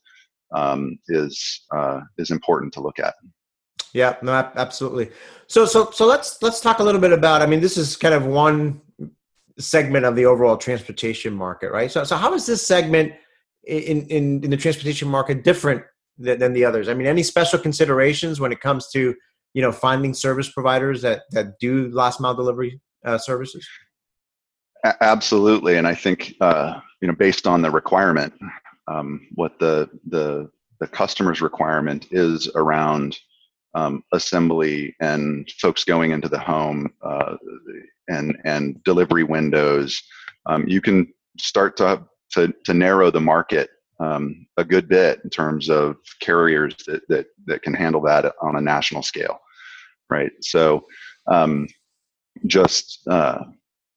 um, 0.54 0.98
is 1.08 1.62
uh, 1.74 2.00
is 2.18 2.30
important 2.30 2.72
to 2.72 2.80
look 2.80 2.98
at. 2.98 3.14
Yeah, 3.92 4.16
no, 4.22 4.32
absolutely. 4.32 5.10
So, 5.46 5.64
so, 5.66 5.90
so 5.90 6.06
let's 6.06 6.40
let's 6.42 6.60
talk 6.60 6.78
a 6.78 6.82
little 6.82 7.00
bit 7.00 7.12
about. 7.12 7.42
I 7.42 7.46
mean, 7.46 7.60
this 7.60 7.76
is 7.76 7.96
kind 7.96 8.14
of 8.14 8.24
one 8.24 8.80
segment 9.58 10.04
of 10.04 10.16
the 10.16 10.26
overall 10.26 10.56
transportation 10.56 11.34
market, 11.34 11.70
right? 11.70 11.90
So, 11.90 12.04
so 12.04 12.16
how 12.16 12.34
is 12.34 12.46
this 12.46 12.66
segment 12.66 13.12
in 13.64 14.06
in, 14.06 14.44
in 14.44 14.50
the 14.50 14.56
transportation 14.56 15.08
market 15.08 15.42
different 15.42 15.82
than, 16.18 16.38
than 16.38 16.52
the 16.52 16.64
others? 16.64 16.88
I 16.88 16.94
mean, 16.94 17.06
any 17.06 17.22
special 17.22 17.58
considerations 17.58 18.40
when 18.40 18.52
it 18.52 18.60
comes 18.60 18.88
to 18.90 19.14
you 19.54 19.62
know 19.62 19.72
finding 19.72 20.14
service 20.14 20.50
providers 20.50 21.02
that 21.02 21.22
that 21.30 21.58
do 21.58 21.88
last 21.88 22.20
mile 22.20 22.34
delivery 22.34 22.80
uh, 23.04 23.18
services? 23.18 23.66
absolutely, 25.00 25.76
and 25.76 25.86
I 25.86 25.94
think 25.94 26.34
uh, 26.40 26.80
you 27.00 27.08
know 27.08 27.14
based 27.14 27.46
on 27.46 27.62
the 27.62 27.70
requirement, 27.70 28.32
um, 28.86 29.26
what 29.34 29.58
the 29.58 29.90
the 30.06 30.50
the 30.80 30.86
customer's 30.86 31.42
requirement 31.42 32.06
is 32.10 32.48
around 32.54 33.18
um, 33.74 34.02
assembly 34.12 34.94
and 35.00 35.50
folks 35.60 35.84
going 35.84 36.10
into 36.10 36.28
the 36.28 36.38
home 36.38 36.92
uh, 37.02 37.36
and 38.08 38.36
and 38.44 38.82
delivery 38.84 39.24
windows, 39.24 40.02
um, 40.46 40.66
you 40.66 40.80
can 40.80 41.12
start 41.38 41.76
to 41.76 42.02
to, 42.32 42.52
to 42.64 42.74
narrow 42.74 43.10
the 43.10 43.20
market 43.20 43.70
um, 44.00 44.46
a 44.56 44.64
good 44.64 44.88
bit 44.88 45.20
in 45.24 45.30
terms 45.30 45.68
of 45.68 45.96
carriers 46.20 46.74
that, 46.86 47.02
that 47.08 47.26
that 47.46 47.62
can 47.62 47.74
handle 47.74 48.00
that 48.02 48.32
on 48.40 48.56
a 48.56 48.60
national 48.60 49.02
scale, 49.02 49.38
right? 50.08 50.32
So 50.40 50.86
um, 51.30 51.68
just 52.46 53.06
uh, 53.08 53.44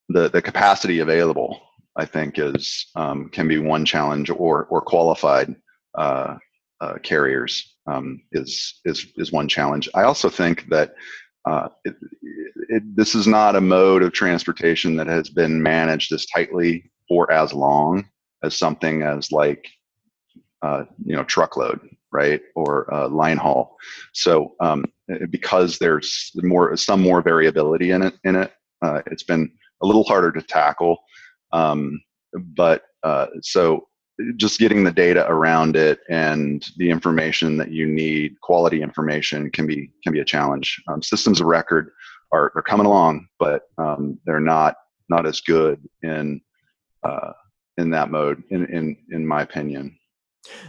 the 0.09 0.29
the 0.29 0.41
capacity 0.41 0.99
available, 0.99 1.59
I 1.95 2.05
think, 2.05 2.37
is 2.37 2.87
um, 2.95 3.29
can 3.29 3.47
be 3.47 3.57
one 3.57 3.85
challenge, 3.85 4.29
or 4.29 4.65
or 4.65 4.81
qualified 4.81 5.55
uh, 5.97 6.35
uh, 6.83 6.97
carriers 7.01 7.77
um, 7.87 8.21
is 8.33 8.81
is 8.83 9.07
is 9.15 9.31
one 9.31 9.47
challenge. 9.47 9.87
I 9.93 10.03
also 10.03 10.29
think 10.29 10.67
that 10.69 10.95
uh, 11.45 11.69
it, 11.85 11.95
it, 12.69 12.83
this 12.95 13.15
is 13.15 13.25
not 13.25 13.55
a 13.55 13.61
mode 13.61 14.03
of 14.03 14.11
transportation 14.11 14.95
that 14.97 15.07
has 15.07 15.29
been 15.29 15.63
managed 15.63 16.11
as 16.11 16.25
tightly 16.25 16.91
for 17.07 17.31
as 17.31 17.53
long 17.53 18.05
as 18.43 18.55
something 18.55 19.01
as 19.01 19.31
like 19.31 19.65
uh, 20.61 20.83
you 21.05 21.15
know 21.15 21.23
truckload, 21.23 21.79
right, 22.11 22.41
or 22.55 22.93
uh, 22.93 23.07
line 23.07 23.37
haul. 23.37 23.77
So 24.13 24.55
um, 24.59 24.83
because 25.29 25.79
there's 25.79 26.31
more 26.35 26.75
some 26.75 27.01
more 27.01 27.21
variability 27.21 27.91
in 27.91 28.01
it, 28.01 28.15
in 28.25 28.35
it, 28.35 28.51
uh, 28.81 29.01
it's 29.07 29.23
been 29.23 29.49
a 29.81 29.85
little 29.85 30.03
harder 30.03 30.33
to 30.33 30.41
tackle. 30.41 30.97
Um, 31.53 32.01
but 32.33 32.83
uh, 33.03 33.27
so 33.41 33.87
just 34.36 34.60
getting 34.60 34.84
the 34.84 34.91
data 34.91 35.25
around 35.27 35.75
it 35.75 36.00
and 36.10 36.65
the 36.77 36.89
information 36.89 37.58
that 37.58 37.72
you 37.72 37.88
need, 37.88 38.39
quality 38.41 38.82
information, 38.82 39.50
can 39.50 39.65
be 39.65 39.91
can 40.03 40.13
be 40.13 40.20
a 40.20 40.25
challenge. 40.25 40.82
Um, 40.88 41.01
systems 41.01 41.41
of 41.41 41.48
record 41.48 41.91
are, 42.32 42.51
are 42.55 42.62
coming 42.62 42.86
along, 42.86 43.27
but 43.39 43.63
um, 43.77 44.20
they're 44.25 44.39
not 44.39 44.75
not 45.10 45.25
as 45.25 45.41
good 45.41 45.82
in 46.03 46.41
uh, 47.03 47.34
in 47.77 47.89
that 47.91 48.12
mode, 48.12 48.43
in 48.50 48.65
in 48.67 48.98
in 49.12 49.25
my 49.25 49.41
opinion. 49.41 49.98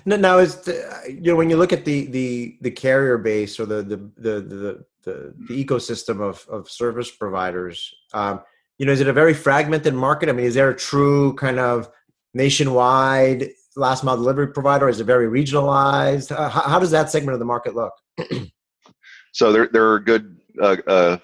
Now, 0.05 0.17
now 0.17 0.39
is 0.39 0.57
the, 0.57 0.75
you 1.09 1.33
know 1.33 1.37
when 1.37 1.51
you 1.51 1.57
look 1.57 1.73
at 1.73 1.85
the 1.85 2.07
the 2.07 2.59
the 2.63 2.71
carrier 2.71 3.19
base 3.19 3.59
or 3.61 3.67
the 3.67 3.83
the 3.83 3.97
the 4.17 4.41
the, 4.41 4.85
the, 5.03 5.35
the 5.49 5.65
ecosystem 5.65 6.21
of 6.21 6.47
of 6.49 6.71
service 6.71 7.11
providers, 7.11 7.95
um, 8.15 8.41
you 8.79 8.87
know, 8.87 8.93
is 8.93 9.01
it 9.01 9.09
a 9.09 9.13
very 9.13 9.35
fragmented 9.35 9.95
market? 9.95 10.29
I 10.29 10.33
mean, 10.33 10.47
is 10.47 10.55
there 10.55 10.71
a 10.71 10.77
true 10.77 11.35
kind 11.35 11.59
of 11.59 11.91
nationwide 12.35 13.51
last 13.77 14.05
mile 14.05 14.17
delivery 14.17 14.49
provider? 14.49 14.89
Is 14.89 15.01
it 15.01 15.05
very 15.05 15.27
regionalized? 15.27 16.33
Uh, 16.33 16.49
how, 16.49 16.63
how, 16.63 16.79
does 16.79 16.91
that 16.91 17.11
segment 17.11 17.35
of 17.35 17.39
the 17.39 17.45
market 17.45 17.75
look? 17.75 17.93
so 19.33 19.53
there 19.53 19.69
there 19.69 19.91
are 19.91 20.01
good, 20.01 20.39
uh, 20.61 20.77
uh, 20.87 21.17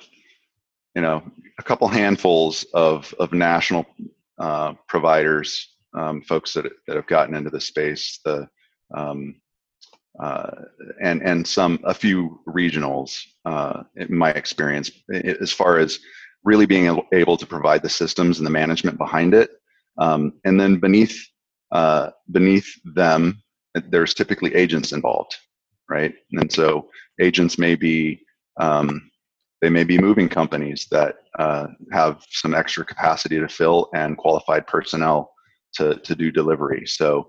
you 0.94 1.02
know, 1.02 1.22
a 1.58 1.62
couple 1.62 1.88
handfuls 1.88 2.64
of 2.74 3.14
of 3.18 3.32
national 3.32 3.86
uh, 4.38 4.74
providers 4.88 5.68
um, 5.94 6.22
folks 6.22 6.52
that, 6.54 6.70
that 6.86 6.96
have 6.96 7.06
gotten 7.06 7.34
into 7.34 7.50
the 7.50 7.60
space, 7.60 8.20
the 8.24 8.48
um, 8.94 9.36
uh, 10.22 10.50
and 11.02 11.22
and 11.22 11.46
some 11.46 11.78
a 11.84 11.94
few 11.94 12.40
regionals. 12.46 13.22
Uh, 13.44 13.82
in 13.96 14.14
my 14.14 14.30
experience, 14.32 14.90
as 15.40 15.52
far 15.52 15.78
as 15.78 15.98
really 16.44 16.66
being 16.66 17.00
able 17.12 17.36
to 17.36 17.46
provide 17.46 17.82
the 17.82 17.88
systems 17.88 18.38
and 18.38 18.46
the 18.46 18.50
management 18.50 18.98
behind 18.98 19.34
it, 19.34 19.50
um, 19.98 20.32
and 20.44 20.60
then 20.60 20.78
beneath 20.78 21.18
uh, 21.72 22.10
beneath 22.32 22.68
them, 22.84 23.40
there's 23.74 24.14
typically 24.14 24.54
agents 24.54 24.92
involved, 24.92 25.36
right? 25.88 26.12
And 26.32 26.50
so 26.50 26.88
agents 27.20 27.58
may 27.58 27.76
be 27.76 28.20
um, 28.58 29.10
they 29.62 29.70
may 29.70 29.84
be 29.84 29.98
moving 29.98 30.28
companies 30.28 30.86
that 30.90 31.16
uh, 31.38 31.68
have 31.92 32.24
some 32.30 32.54
extra 32.54 32.84
capacity 32.84 33.38
to 33.38 33.48
fill 33.48 33.90
and 33.94 34.16
qualified 34.16 34.66
personnel 34.66 35.30
to, 35.74 35.96
to 35.96 36.14
do 36.14 36.30
delivery. 36.30 36.86
So 36.86 37.28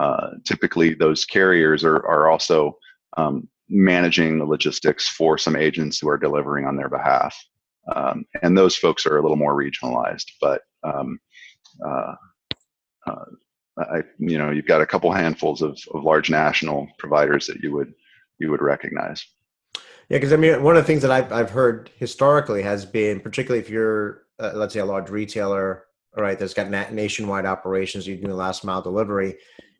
uh, 0.00 0.30
typically, 0.46 0.94
those 0.94 1.24
carriers 1.24 1.84
are, 1.84 2.06
are 2.06 2.30
also 2.30 2.78
um, 3.16 3.48
managing 3.68 4.38
the 4.38 4.44
logistics 4.44 5.08
for 5.08 5.36
some 5.36 5.56
agents 5.56 5.98
who 5.98 6.08
are 6.08 6.18
delivering 6.18 6.66
on 6.66 6.76
their 6.76 6.88
behalf. 6.88 7.36
Um, 7.94 8.24
and 8.42 8.56
those 8.56 8.76
folks 8.76 9.06
are 9.06 9.18
a 9.18 9.22
little 9.22 9.36
more 9.36 9.56
regionalized, 9.56 10.26
but 10.40 10.62
um, 10.84 11.18
uh, 11.84 12.14
uh, 13.06 13.24
I, 13.78 14.02
you 14.18 14.38
know, 14.38 14.50
you've 14.50 14.66
got 14.66 14.82
a 14.82 14.86
couple 14.86 15.10
handfuls 15.12 15.62
of, 15.62 15.78
of 15.94 16.04
large 16.04 16.30
national 16.30 16.88
providers 16.98 17.46
that 17.46 17.62
you 17.62 17.72
would 17.72 17.94
you 18.38 18.50
would 18.50 18.60
recognize. 18.60 19.24
Yeah, 20.08 20.18
because 20.18 20.32
I 20.32 20.36
mean, 20.36 20.62
one 20.62 20.76
of 20.76 20.82
the 20.82 20.86
things 20.86 21.02
that 21.02 21.10
I've 21.10 21.32
I've 21.32 21.50
heard 21.50 21.90
historically 21.96 22.62
has 22.62 22.84
been, 22.84 23.20
particularly 23.20 23.62
if 23.62 23.70
you're, 23.70 24.24
uh, 24.38 24.52
let's 24.54 24.74
say, 24.74 24.80
a 24.80 24.84
large 24.84 25.10
retailer 25.10 25.84
right, 26.16 26.38
that's 26.38 26.54
got 26.54 26.70
nationwide 26.92 27.46
operations, 27.46 28.06
you 28.06 28.16
do 28.16 28.34
last 28.34 28.64
mile 28.64 28.82
delivery, 28.82 29.36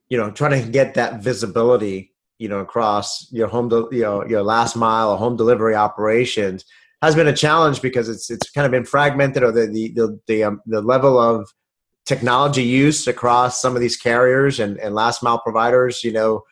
you 0.09 0.17
know, 0.17 0.31
trying 0.31 0.63
to 0.63 0.71
get 0.71 0.95
that 0.95 1.21
visibility, 1.21 2.15
you 2.39 2.49
know, 2.49 2.61
across 2.61 3.31
your 3.31 3.49
home, 3.49 3.69
de- 3.69 3.89
you 3.93 4.03
know, 4.03 4.25
your 4.27 4.43
last 4.43 4.77
mile 4.77 5.11
or 5.11 5.19
home 5.19 5.37
delivery 5.37 5.75
operations 5.75 6.65
has 7.03 7.15
been 7.15 7.29
a 7.29 7.37
challenge 7.37 7.83
because 7.83 8.09
it's 8.09 8.31
it's 8.31 8.51
kind 8.51 8.65
of 8.65 8.71
been 8.71 8.85
fragmented, 8.85 9.43
or 9.43 9.53
the 9.53 9.67
the 9.67 9.93
the 9.93 10.21
the, 10.27 10.45
um, 10.45 10.61
the 10.67 10.81
level 10.81 11.19
of 11.19 11.51
technology 12.07 12.63
use 12.63 13.07
across 13.07 13.61
some 13.61 13.75
of 13.75 13.81
these 13.81 13.97
carriers 13.97 14.61
and, 14.61 14.79
and 14.79 14.95
last 14.95 15.23
mile 15.23 15.41
providers. 15.41 16.03
You 16.05 16.13
know, 16.13 16.43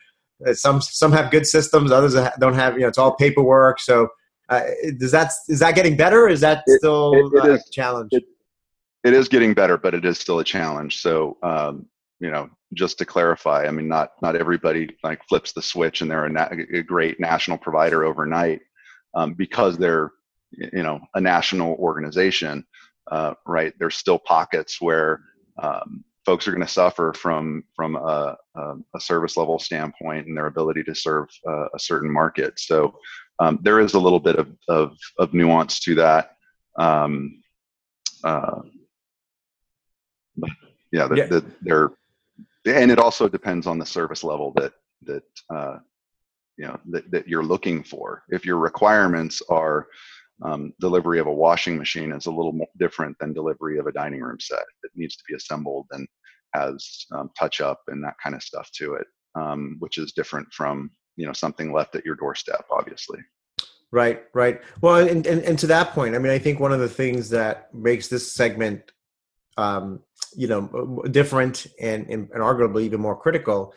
uh, 0.45 0.53
some 0.53 0.81
some 0.81 1.11
have 1.11 1.31
good 1.31 1.45
systems, 1.45 1.91
others 1.91 2.15
don't 2.39 2.55
have. 2.55 2.75
You 2.75 2.81
know, 2.81 2.87
it's 2.87 2.97
all 2.97 3.15
paperwork. 3.15 3.79
So, 3.79 4.09
uh, 4.49 4.61
does 4.97 5.11
that 5.11 5.31
is 5.47 5.59
that 5.59 5.75
getting 5.75 5.95
better? 5.97 6.27
is 6.27 6.41
that 6.41 6.63
still 6.67 7.13
it, 7.13 7.37
it, 7.37 7.45
it 7.45 7.49
a 7.49 7.53
is, 7.55 7.69
challenge? 7.71 8.09
It, 8.11 8.23
it 9.03 9.13
is 9.13 9.27
getting 9.27 9.53
better, 9.53 9.77
but 9.77 9.93
it 9.93 10.05
is 10.05 10.19
still 10.19 10.39
a 10.39 10.43
challenge. 10.43 11.01
So, 11.01 11.37
um, 11.41 11.87
you 12.19 12.29
know, 12.29 12.49
just 12.73 12.97
to 12.99 13.05
clarify, 13.05 13.65
I 13.65 13.71
mean, 13.71 13.87
not 13.87 14.11
not 14.21 14.35
everybody 14.35 14.95
like 15.03 15.21
flips 15.27 15.53
the 15.53 15.61
switch 15.61 16.01
and 16.01 16.09
they're 16.09 16.25
a, 16.25 16.29
na- 16.29 16.49
a 16.51 16.83
great 16.83 17.19
national 17.19 17.57
provider 17.57 18.03
overnight 18.03 18.61
um, 19.15 19.33
because 19.33 19.77
they're, 19.77 20.11
you 20.51 20.83
know, 20.83 20.99
a 21.15 21.21
national 21.21 21.75
organization, 21.75 22.65
uh, 23.11 23.33
right? 23.45 23.73
There's 23.79 23.95
still 23.95 24.19
pockets 24.19 24.79
where 24.79 25.21
um, 25.59 26.03
folks 26.25 26.47
are 26.47 26.51
going 26.51 26.65
to 26.65 26.67
suffer 26.71 27.13
from 27.13 27.63
from 27.75 27.95
a, 27.95 28.37
a, 28.55 28.75
a, 28.95 28.99
service 28.99 29.37
level 29.37 29.59
standpoint 29.59 30.27
and 30.27 30.37
their 30.37 30.47
ability 30.47 30.83
to 30.83 30.95
serve 30.95 31.27
uh, 31.47 31.67
a 31.73 31.79
certain 31.79 32.11
market. 32.11 32.59
So 32.59 32.97
um, 33.39 33.59
there 33.61 33.79
is 33.79 33.93
a 33.93 33.99
little 33.99 34.19
bit 34.19 34.37
of 34.37 34.49
of, 34.67 34.97
of 35.17 35.33
nuance 35.33 35.79
to 35.81 35.95
that. 35.95 36.35
Um, 36.77 37.41
uh, 38.23 38.61
yeah, 40.91 41.07
that, 41.07 41.17
yeah. 41.17 41.25
That 41.25 41.45
they're, 41.61 41.89
and 42.65 42.91
it 42.91 42.99
also 42.99 43.27
depends 43.27 43.65
on 43.67 43.79
the 43.79 43.85
service 43.85 44.23
level 44.23 44.53
that 44.55 44.73
that 45.03 45.23
uh, 45.49 45.77
you 46.57 46.67
know 46.67 46.79
that, 46.89 47.09
that 47.11 47.27
you're 47.27 47.43
looking 47.43 47.83
for. 47.83 48.23
If 48.29 48.45
your 48.45 48.57
requirements 48.57 49.41
are 49.49 49.87
um, 50.43 50.73
delivery 50.79 51.19
of 51.19 51.27
a 51.27 51.33
washing 51.33 51.77
machine 51.77 52.11
is 52.11 52.25
a 52.25 52.31
little 52.31 52.53
more 52.53 52.67
different 52.79 53.17
than 53.19 53.33
delivery 53.33 53.77
of 53.77 53.87
a 53.87 53.91
dining 53.91 54.21
room 54.21 54.39
set. 54.39 54.63
It 54.83 54.91
needs 54.95 55.15
to 55.15 55.23
be 55.27 55.35
assembled 55.35 55.87
and 55.91 56.07
has 56.53 57.05
um, 57.11 57.29
touch 57.37 57.61
up 57.61 57.81
and 57.87 58.03
that 58.03 58.15
kind 58.23 58.35
of 58.35 58.43
stuff 58.43 58.69
to 58.75 58.95
it, 58.95 59.07
um, 59.35 59.77
which 59.79 59.97
is 59.97 60.11
different 60.13 60.51
from 60.51 60.91
you 61.15 61.25
know 61.25 61.33
something 61.33 61.71
left 61.71 61.95
at 61.95 62.05
your 62.05 62.15
doorstep, 62.15 62.65
obviously. 62.71 63.19
Right, 63.93 64.23
right. 64.33 64.61
Well, 64.79 65.05
and, 65.05 65.27
and, 65.27 65.43
and 65.43 65.59
to 65.59 65.67
that 65.67 65.91
point, 65.91 66.15
I 66.15 66.19
mean, 66.19 66.31
I 66.31 66.39
think 66.39 66.61
one 66.61 66.71
of 66.71 66.79
the 66.79 66.87
things 66.87 67.29
that 67.31 67.73
makes 67.73 68.07
this 68.07 68.31
segment 68.31 68.91
um, 69.57 69.99
you 70.35 70.47
know 70.47 71.03
different 71.11 71.67
and, 71.79 72.07
and, 72.09 72.29
and 72.31 72.41
arguably 72.41 72.83
even 72.83 73.01
more 73.01 73.15
critical 73.15 73.73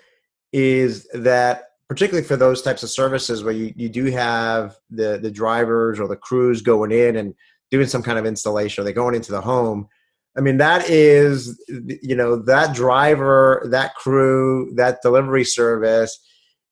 is 0.52 1.08
that 1.14 1.70
particularly 1.88 2.26
for 2.26 2.36
those 2.36 2.62
types 2.62 2.82
of 2.82 2.90
services 2.90 3.44
where 3.44 3.54
you, 3.54 3.72
you 3.76 3.88
do 3.88 4.06
have 4.06 4.76
the 4.90 5.18
the 5.18 5.30
drivers 5.30 6.00
or 6.00 6.08
the 6.08 6.16
crews 6.16 6.62
going 6.62 6.92
in 6.92 7.16
and 7.16 7.34
doing 7.70 7.86
some 7.86 8.02
kind 8.02 8.18
of 8.18 8.26
installation 8.26 8.82
or 8.82 8.84
they're 8.84 8.92
going 8.92 9.14
into 9.14 9.32
the 9.32 9.40
home. 9.40 9.88
I 10.36 10.40
mean 10.40 10.56
that 10.58 10.88
is 10.88 11.62
you 11.68 12.16
know 12.16 12.36
that 12.36 12.74
driver 12.74 13.66
that 13.70 13.94
crew 13.94 14.72
that 14.76 15.02
delivery 15.02 15.44
service 15.44 16.18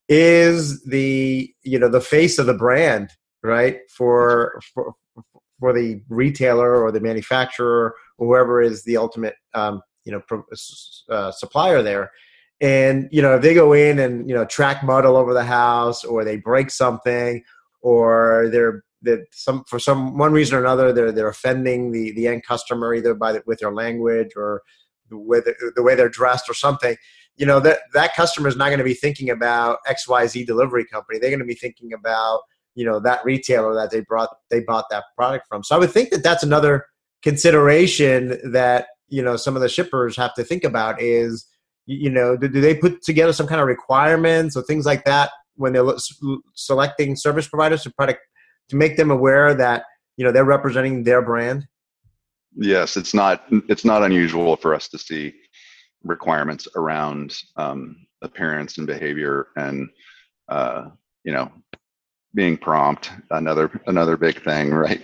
is 0.09 0.83
the 0.85 1.53
you 1.63 1.79
know 1.79 1.89
the 1.89 2.01
face 2.01 2.39
of 2.39 2.47
the 2.47 2.55
brand 2.55 3.11
right? 3.43 3.79
For 3.91 4.61
for 4.75 4.95
for 5.61 5.73
the 5.73 6.03
retailer 6.09 6.83
or 6.83 6.91
the 6.91 7.01
manufacturer 7.01 7.95
whoever 8.19 8.61
is 8.61 8.85
the 8.85 8.97
ultimate 8.97 9.35
um, 9.55 9.81
you 10.05 10.13
know 10.13 10.43
uh, 11.11 11.31
supplier 11.31 11.83
there 11.83 12.11
and 12.63 13.09
you 13.11 13.21
know 13.21 13.35
if 13.35 13.43
they 13.43 13.53
go 13.53 13.75
in 13.75 13.99
and 13.99 14.27
you 14.29 14.35
know 14.35 14.47
track 14.47 14.83
mud 14.83 15.05
all 15.05 15.17
over 15.17 15.35
the 15.35 15.45
house 15.45 16.05
or 16.05 16.25
they 16.25 16.37
break 16.37 16.71
something 16.71 17.43
or 17.83 18.49
they're 18.51 18.85
that 19.03 19.27
some 19.33 19.65
for 19.65 19.81
some 19.81 20.17
one 20.17 20.33
reason 20.33 20.57
or 20.57 20.61
another 20.61 20.93
they're 20.93 21.13
they're 21.13 21.29
offending 21.29 21.91
the 21.91 22.13
the 22.13 22.29
end 22.29 22.47
customer 22.47 22.95
either 22.95 23.15
by 23.15 23.33
the, 23.33 23.43
with 23.47 23.59
their 23.59 23.73
language 23.73 24.31
or 24.37 24.63
way, 25.11 25.41
the, 25.41 25.73
the 25.77 25.83
way 25.83 25.95
they're 25.95 26.09
dressed 26.09 26.49
or 26.49 26.55
something. 26.55 26.97
You 27.37 27.47
know 27.47 27.59
that 27.61 27.81
that 27.95 28.15
customer 28.15 28.49
is 28.49 28.57
not 28.57 28.69
going 28.69 28.79
to 28.79 28.85
be 28.85 28.95
thinking 28.95 29.29
about 29.29 29.79
xyz 29.89 30.47
delivery 30.47 30.87
company. 30.87 31.19
They're 31.19 31.31
going 31.31 31.41
to 31.41 31.45
be 31.45 31.55
thinking 31.55 31.93
about 31.93 32.43
you 32.77 32.87
know 32.87 33.01
that 33.01 33.25
retailer 33.25 33.75
that 33.75 33.91
they 33.91 34.01
brought 34.01 34.31
they 34.51 34.61
bought 34.61 34.85
that 34.91 35.05
product 35.17 35.49
from. 35.49 35.65
So 35.65 35.75
i 35.75 35.79
would 35.79 35.91
think 35.91 36.11
that 36.11 36.23
that's 36.23 36.45
another 36.45 36.87
consideration 37.23 38.39
that 38.53 38.87
you 39.09 39.23
know 39.23 39.37
some 39.37 39.57
of 39.57 39.63
the 39.63 39.69
shippers 39.69 40.17
have 40.17 40.35
to 40.35 40.45
think 40.45 40.63
about 40.63 41.03
is 41.03 41.47
you 41.87 42.11
know 42.11 42.37
do, 42.37 42.49
do 42.49 42.61
they 42.61 42.75
put 42.75 43.03
together 43.03 43.33
some 43.33 43.47
kind 43.47 43.61
of 43.61 43.67
requirements 43.67 44.57
or 44.57 44.63
things 44.63 44.87
like 44.87 45.05
that 45.05 45.31
when 45.57 45.73
they're 45.73 45.85
selecting 46.55 47.17
service 47.17 47.49
providers 47.49 47.83
to 47.83 47.91
product 47.91 48.21
to 48.69 48.77
make 48.77 48.97
them 48.97 49.11
aware 49.11 49.55
that 49.55 49.85
you 50.17 50.25
know 50.25 50.33
they're 50.33 50.45
representing 50.45 51.05
their 51.05 51.23
brand? 51.23 51.67
Yes 52.57 52.97
it's 52.97 53.15
not 53.15 53.45
it's 53.69 53.85
not 53.85 54.03
unusual 54.03 54.57
for 54.57 54.75
us 54.75 54.89
to 54.89 54.99
see 54.99 55.35
requirements 56.05 56.69
around 56.77 57.37
um, 57.57 58.07
appearance 58.23 58.79
and 58.79 58.87
behavior 58.87 59.49
and 59.57 59.89
uh, 60.49 60.89
you 61.25 61.33
know 61.33 61.51
being 62.35 62.57
prompt 62.57 63.11
another 63.31 63.81
another 63.87 64.17
big 64.17 64.43
thing 64.43 64.71
right? 64.85 65.03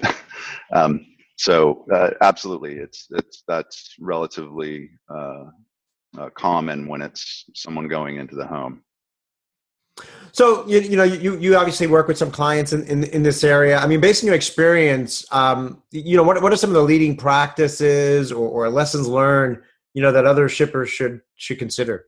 Um, 0.73 1.05
so 1.37 1.87
uh, 1.93 2.11
absolutely 2.21 2.75
it's 2.75 3.07
it's 3.11 3.43
that's 3.47 3.95
relatively 4.01 4.91
uh, 5.09 5.45
uh, 6.17 6.31
common 6.31 6.87
when 6.87 7.03
it's 7.03 7.45
someone 7.55 7.89
going 7.89 8.17
into 8.17 8.35
the 8.35 8.47
home 8.47 8.83
So 10.33 10.67
you, 10.69 10.81
you 10.81 10.97
know 10.97 11.05
you 11.05 11.37
you 11.39 11.57
obviously 11.57 11.87
work 11.87 12.09
with 12.09 12.19
some 12.19 12.31
clients 12.31 12.73
in, 12.73 12.85
in, 12.85 13.05
in 13.05 13.23
this 13.23 13.43
area. 13.43 13.79
I 13.79 13.87
mean, 13.87 14.01
based 14.01 14.23
on 14.23 14.27
your 14.27 14.37
experience, 14.37 15.27
um, 15.33 15.83
you 15.91 16.17
know 16.17 16.23
what 16.23 16.41
what 16.43 16.53
are 16.53 16.57
some 16.57 16.71
of 16.71 16.75
the 16.75 16.83
leading 16.83 17.17
practices 17.17 18.31
or, 18.31 18.49
or 18.49 18.71
lessons 18.71 19.09
learned 19.09 19.63
you 19.95 20.03
know 20.03 20.13
that 20.13 20.27
other 20.27 20.49
shippers 20.49 20.91
should 20.91 21.21
should 21.37 21.59
consider? 21.59 22.07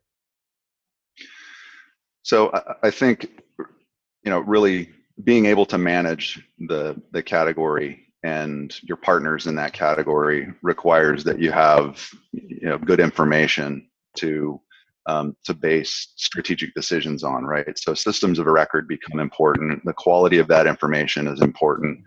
So 2.23 2.51
I, 2.53 2.89
I 2.89 2.91
think 2.91 3.29
you 3.59 4.31
know 4.31 4.41
really 4.41 4.91
being 5.25 5.47
able 5.47 5.67
to 5.67 5.79
manage 5.79 6.43
the 6.59 7.01
the 7.13 7.23
category 7.23 8.07
and 8.23 8.79
your 8.83 8.99
partners 8.99 9.47
in 9.47 9.57
that 9.57 9.73
category 9.73 10.53
requires 10.63 11.25
that 11.25 11.39
you 11.39 11.51
have 11.51 12.11
you 12.33 12.69
know 12.69 12.79
good 12.79 13.01
information 13.01 13.90
to 14.17 14.61
um, 15.07 15.35
to 15.45 15.55
base 15.55 16.13
strategic 16.17 16.75
decisions 16.75 17.25
on 17.25 17.45
right 17.45 17.79
so 17.79 17.95
systems 17.95 18.39
of 18.39 18.47
a 18.47 18.53
record 18.53 18.87
become 18.87 19.19
important 19.19 19.83
the 19.85 19.93
quality 19.93 20.39
of 20.39 20.49
that 20.49 20.67
information 20.67 21.27
is 21.27 21.41
important 21.41 21.99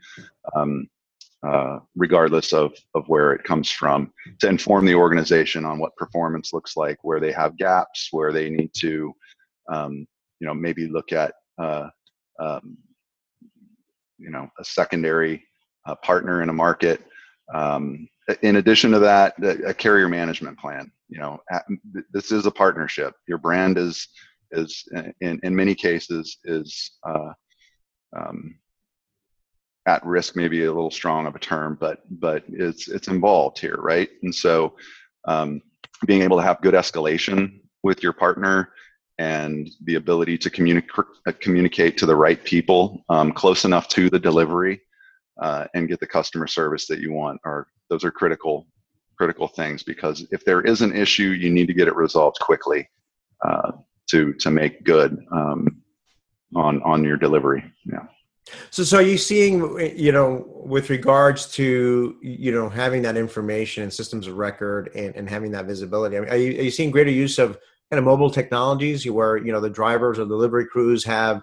um, 0.55 0.87
uh, 1.45 1.79
regardless 1.95 2.53
of, 2.53 2.73
of 2.95 3.03
where 3.07 3.33
it 3.33 3.43
comes 3.43 3.69
from 3.69 4.13
to 4.39 4.47
inform 4.47 4.85
the 4.85 4.95
organization 4.95 5.65
on 5.65 5.79
what 5.79 5.95
performance 5.97 6.53
looks 6.53 6.77
like 6.77 6.97
where 7.03 7.19
they 7.19 7.31
have 7.31 7.57
gaps 7.57 8.09
where 8.11 8.31
they 8.31 8.49
need 8.49 8.71
to 8.73 9.13
um, 9.71 10.07
you 10.39 10.47
know 10.47 10.53
maybe 10.53 10.87
look 10.87 11.11
at 11.11 11.33
uh, 11.57 11.89
um, 12.39 12.77
you 14.17 14.29
know 14.29 14.49
a 14.59 14.63
secondary 14.63 15.43
uh, 15.85 15.95
partner 15.95 16.41
in 16.41 16.49
a 16.49 16.53
market. 16.53 17.01
Um, 17.53 18.07
in 18.41 18.55
addition 18.55 18.91
to 18.91 18.99
that, 18.99 19.33
a 19.65 19.73
carrier 19.73 20.07
management 20.07 20.57
plan. 20.57 20.91
You 21.13 21.19
know, 21.19 21.39
this 22.11 22.31
is 22.31 22.47
a 22.47 22.51
partnership. 22.51 23.13
Your 23.27 23.37
brand 23.37 23.77
is 23.77 24.07
is 24.51 24.83
in 25.21 25.39
in 25.43 25.55
many 25.55 25.75
cases 25.75 26.37
is 26.43 26.91
uh, 27.07 27.33
um, 28.17 28.55
at 29.85 30.03
risk. 30.03 30.35
Maybe 30.35 30.63
a 30.63 30.73
little 30.73 30.89
strong 30.89 31.27
of 31.27 31.35
a 31.35 31.39
term, 31.39 31.77
but 31.79 31.99
but 32.09 32.43
it's 32.47 32.87
it's 32.87 33.09
involved 33.09 33.59
here, 33.59 33.77
right? 33.77 34.09
And 34.23 34.33
so, 34.33 34.75
um, 35.27 35.61
being 36.07 36.23
able 36.23 36.37
to 36.37 36.43
have 36.43 36.61
good 36.61 36.73
escalation 36.73 37.59
with 37.83 38.01
your 38.01 38.13
partner 38.13 38.73
and 39.19 39.69
the 39.83 39.95
ability 39.95 40.39
to 40.39 40.49
communicate 40.49 41.05
communicate 41.41 41.95
to 41.99 42.07
the 42.07 42.15
right 42.15 42.43
people 42.43 43.05
um, 43.09 43.31
close 43.31 43.65
enough 43.65 43.87
to 43.89 44.09
the 44.09 44.19
delivery 44.19 44.81
uh, 45.43 45.65
and 45.75 45.89
get 45.89 45.99
the 45.99 46.07
customer 46.07 46.47
service 46.47 46.87
that 46.87 46.97
you 46.97 47.13
want 47.13 47.39
are 47.45 47.67
those 47.91 48.03
are 48.03 48.09
critical 48.09 48.65
critical 49.17 49.47
things 49.47 49.83
because 49.83 50.25
if 50.31 50.43
there 50.45 50.61
is 50.61 50.81
an 50.81 50.95
issue 50.95 51.29
you 51.29 51.49
need 51.49 51.67
to 51.67 51.73
get 51.73 51.87
it 51.87 51.95
resolved 51.95 52.39
quickly 52.39 52.89
uh, 53.45 53.71
to 54.07 54.33
to 54.33 54.51
make 54.51 54.83
good 54.83 55.17
um, 55.31 55.81
on 56.55 56.81
on 56.83 57.03
your 57.03 57.17
delivery 57.17 57.63
yeah. 57.85 58.05
So 58.71 58.83
so 58.83 58.97
are 58.97 59.01
you 59.01 59.17
seeing 59.17 59.79
you 59.95 60.11
know 60.11 60.45
with 60.47 60.89
regards 60.89 61.51
to 61.53 62.17
you 62.21 62.51
know 62.51 62.69
having 62.69 63.01
that 63.03 63.17
information 63.17 63.83
and 63.83 63.93
systems 63.93 64.27
of 64.27 64.37
record 64.37 64.91
and, 64.95 65.15
and 65.15 65.29
having 65.29 65.51
that 65.51 65.65
visibility 65.65 66.17
I 66.17 66.19
mean, 66.21 66.29
are, 66.29 66.37
you, 66.37 66.59
are 66.59 66.63
you 66.63 66.71
seeing 66.71 66.91
greater 66.91 67.11
use 67.11 67.39
of 67.39 67.57
kind 67.89 67.99
of 67.99 68.05
mobile 68.05 68.29
technologies 68.29 69.09
where 69.09 69.37
you 69.37 69.51
know 69.51 69.61
the 69.61 69.69
drivers 69.69 70.19
or 70.19 70.25
delivery 70.25 70.65
crews 70.65 71.03
have 71.05 71.41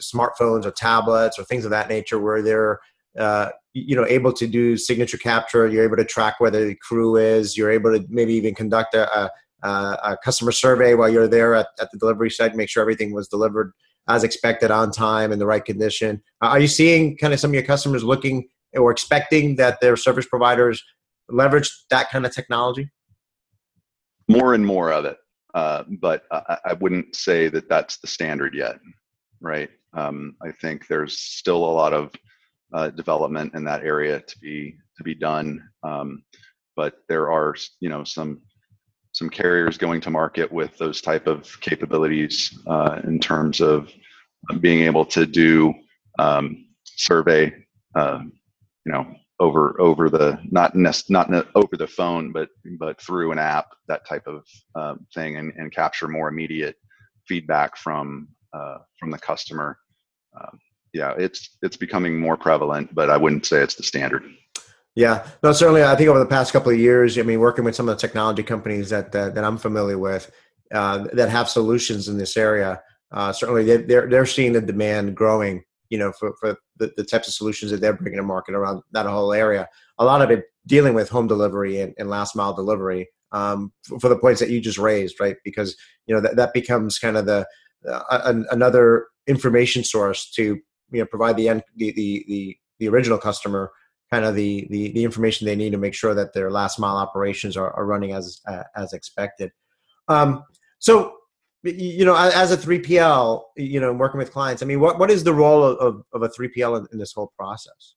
smartphones 0.00 0.64
or 0.64 0.70
tablets 0.70 1.38
or 1.38 1.44
things 1.44 1.64
of 1.64 1.70
that 1.70 1.88
nature 1.88 2.18
where 2.18 2.42
they're 2.42 2.80
uh, 3.18 3.50
you 3.72 3.96
know 3.96 4.06
able 4.06 4.32
to 4.32 4.46
do 4.46 4.76
signature 4.76 5.18
capture 5.18 5.66
you're 5.68 5.84
able 5.84 5.96
to 5.96 6.04
track 6.04 6.38
where 6.38 6.50
the 6.50 6.74
crew 6.76 7.16
is 7.16 7.56
you're 7.56 7.70
able 7.70 7.92
to 7.92 8.04
maybe 8.08 8.34
even 8.34 8.54
conduct 8.54 8.94
a, 8.94 9.30
a, 9.62 9.68
a 9.68 10.16
customer 10.24 10.52
survey 10.52 10.94
while 10.94 11.08
you're 11.08 11.28
there 11.28 11.54
at, 11.54 11.68
at, 11.80 11.90
the 11.92 11.98
delivery 11.98 12.30
site 12.30 12.54
make 12.54 12.68
sure 12.68 12.80
everything 12.80 13.12
was 13.12 13.28
delivered 13.28 13.72
as 14.08 14.24
expected 14.24 14.70
on 14.70 14.90
time 14.90 15.32
in 15.32 15.38
the 15.38 15.46
right 15.46 15.64
condition 15.64 16.22
uh, 16.42 16.48
are 16.48 16.60
you 16.60 16.68
seeing 16.68 17.16
kind 17.16 17.32
of 17.32 17.40
some 17.40 17.50
of 17.50 17.54
your 17.54 17.62
customers 17.62 18.02
looking 18.02 18.48
or 18.74 18.90
expecting 18.90 19.56
that 19.56 19.80
their 19.80 19.96
service 19.96 20.26
providers 20.26 20.82
leverage 21.28 21.70
that 21.90 22.10
kind 22.10 22.26
of 22.26 22.34
technology 22.34 22.90
more 24.28 24.54
and 24.54 24.64
more 24.64 24.92
of 24.92 25.04
it 25.04 25.16
uh, 25.54 25.84
but 26.00 26.24
I, 26.30 26.58
I, 26.66 26.72
wouldn't 26.74 27.16
say 27.16 27.48
that 27.48 27.68
that's 27.68 27.98
the 27.98 28.06
standard 28.06 28.54
yet, 28.54 28.78
right? 29.40 29.68
Um, 29.94 30.36
I 30.42 30.52
think 30.52 30.86
there's 30.86 31.18
still 31.18 31.64
a 31.64 31.72
lot 31.72 31.92
of 31.92 32.12
uh, 32.74 32.90
development 32.90 33.54
in 33.54 33.64
that 33.64 33.84
area 33.84 34.20
to 34.20 34.38
be 34.40 34.76
to 34.96 35.04
be 35.04 35.14
done, 35.14 35.62
um, 35.82 36.22
but 36.76 36.96
there 37.08 37.30
are 37.32 37.54
you 37.80 37.88
know 37.90 38.04
some 38.04 38.42
some 39.12 39.30
carriers 39.30 39.78
going 39.78 40.00
to 40.02 40.10
market 40.10 40.50
with 40.52 40.76
those 40.78 41.00
type 41.00 41.26
of 41.26 41.60
capabilities 41.60 42.58
uh, 42.66 43.00
in 43.04 43.18
terms 43.20 43.60
of 43.60 43.92
being 44.60 44.82
able 44.84 45.04
to 45.04 45.26
do 45.26 45.74
um, 46.18 46.66
survey, 46.84 47.52
uh, 47.96 48.20
you 48.86 48.92
know, 48.92 49.06
over 49.40 49.80
over 49.80 50.10
the 50.10 50.38
not 50.50 50.74
nest, 50.76 51.10
not 51.10 51.30
over 51.56 51.76
the 51.76 51.86
phone, 51.88 52.32
but 52.32 52.50
but 52.78 53.00
through 53.00 53.32
an 53.32 53.38
app, 53.38 53.68
that 53.88 54.06
type 54.08 54.26
of 54.26 54.44
uh, 54.76 54.94
thing, 55.14 55.36
and, 55.38 55.52
and 55.56 55.72
capture 55.72 56.08
more 56.08 56.28
immediate 56.28 56.76
feedback 57.26 57.76
from 57.76 58.28
uh, 58.54 58.78
from 58.98 59.10
the 59.10 59.18
customer. 59.18 59.78
Yeah, 60.92 61.14
it's 61.18 61.56
it's 61.62 61.76
becoming 61.76 62.18
more 62.18 62.36
prevalent, 62.36 62.94
but 62.94 63.10
I 63.10 63.16
wouldn't 63.16 63.46
say 63.46 63.62
it's 63.62 63.76
the 63.76 63.82
standard. 63.82 64.24
Yeah, 64.96 65.26
no, 65.42 65.52
certainly. 65.52 65.84
I 65.84 65.94
think 65.94 66.08
over 66.08 66.18
the 66.18 66.26
past 66.26 66.52
couple 66.52 66.72
of 66.72 66.78
years, 66.78 67.16
I 67.16 67.22
mean, 67.22 67.38
working 67.38 67.64
with 67.64 67.76
some 67.76 67.88
of 67.88 67.96
the 67.96 68.00
technology 68.00 68.42
companies 68.42 68.90
that 68.90 69.12
that, 69.12 69.34
that 69.34 69.44
I'm 69.44 69.56
familiar 69.56 69.98
with 69.98 70.30
uh, 70.74 71.06
that 71.12 71.28
have 71.28 71.48
solutions 71.48 72.08
in 72.08 72.18
this 72.18 72.36
area, 72.36 72.82
uh, 73.12 73.32
certainly 73.32 73.64
they, 73.64 73.76
they're 73.78 74.08
they're 74.08 74.26
seeing 74.26 74.52
the 74.52 74.60
demand 74.60 75.14
growing 75.16 75.62
you 75.90 75.98
know, 75.98 76.12
for, 76.12 76.34
for 76.40 76.56
the, 76.78 76.92
the 76.96 77.04
types 77.04 77.28
of 77.28 77.34
solutions 77.34 77.70
that 77.70 77.80
they're 77.80 77.92
bringing 77.92 78.18
to 78.18 78.22
market 78.22 78.54
around 78.54 78.82
that 78.92 79.06
whole 79.06 79.32
area. 79.32 79.68
A 79.98 80.04
lot 80.04 80.22
of 80.22 80.30
it 80.30 80.44
dealing 80.66 80.94
with 80.94 81.08
home 81.08 81.26
delivery 81.26 81.80
and, 81.80 81.92
and 81.98 82.08
last 82.08 82.36
mile 82.36 82.54
delivery 82.54 83.08
um, 83.32 83.72
for, 83.82 83.98
for, 84.00 84.08
the 84.08 84.16
points 84.16 84.40
that 84.40 84.50
you 84.50 84.60
just 84.60 84.78
raised, 84.78 85.20
right? 85.20 85.36
Because, 85.44 85.76
you 86.06 86.14
know, 86.14 86.20
that, 86.20 86.36
that 86.36 86.54
becomes 86.54 86.98
kind 86.98 87.16
of 87.16 87.26
the, 87.26 87.46
uh, 87.88 88.42
another 88.50 89.06
information 89.26 89.84
source 89.84 90.30
to, 90.32 90.58
you 90.92 91.00
know, 91.00 91.06
provide 91.06 91.36
the, 91.36 91.48
end, 91.48 91.62
the, 91.76 91.92
the, 91.92 92.24
the, 92.28 92.56
the 92.78 92.88
original 92.88 93.18
customer 93.18 93.72
kind 94.10 94.24
of 94.24 94.34
the, 94.34 94.66
the, 94.70 94.92
the 94.92 95.04
information 95.04 95.46
they 95.46 95.56
need 95.56 95.70
to 95.70 95.78
make 95.78 95.94
sure 95.94 96.14
that 96.14 96.32
their 96.32 96.50
last 96.50 96.78
mile 96.78 96.96
operations 96.96 97.56
are, 97.56 97.72
are 97.72 97.86
running 97.86 98.12
as, 98.12 98.40
uh, 98.48 98.64
as 98.76 98.92
expected. 98.92 99.52
Um, 100.08 100.42
so 100.80 101.16
you 101.62 102.04
know 102.04 102.16
as 102.16 102.52
a 102.52 102.56
3pl 102.56 103.42
you 103.56 103.80
know 103.80 103.92
working 103.92 104.18
with 104.18 104.32
clients 104.32 104.62
i 104.62 104.66
mean 104.66 104.80
what, 104.80 104.98
what 104.98 105.10
is 105.10 105.22
the 105.22 105.32
role 105.32 105.62
of, 105.62 106.02
of 106.12 106.22
a 106.22 106.28
3pl 106.28 106.78
in, 106.78 106.86
in 106.92 106.98
this 106.98 107.12
whole 107.12 107.32
process 107.38 107.94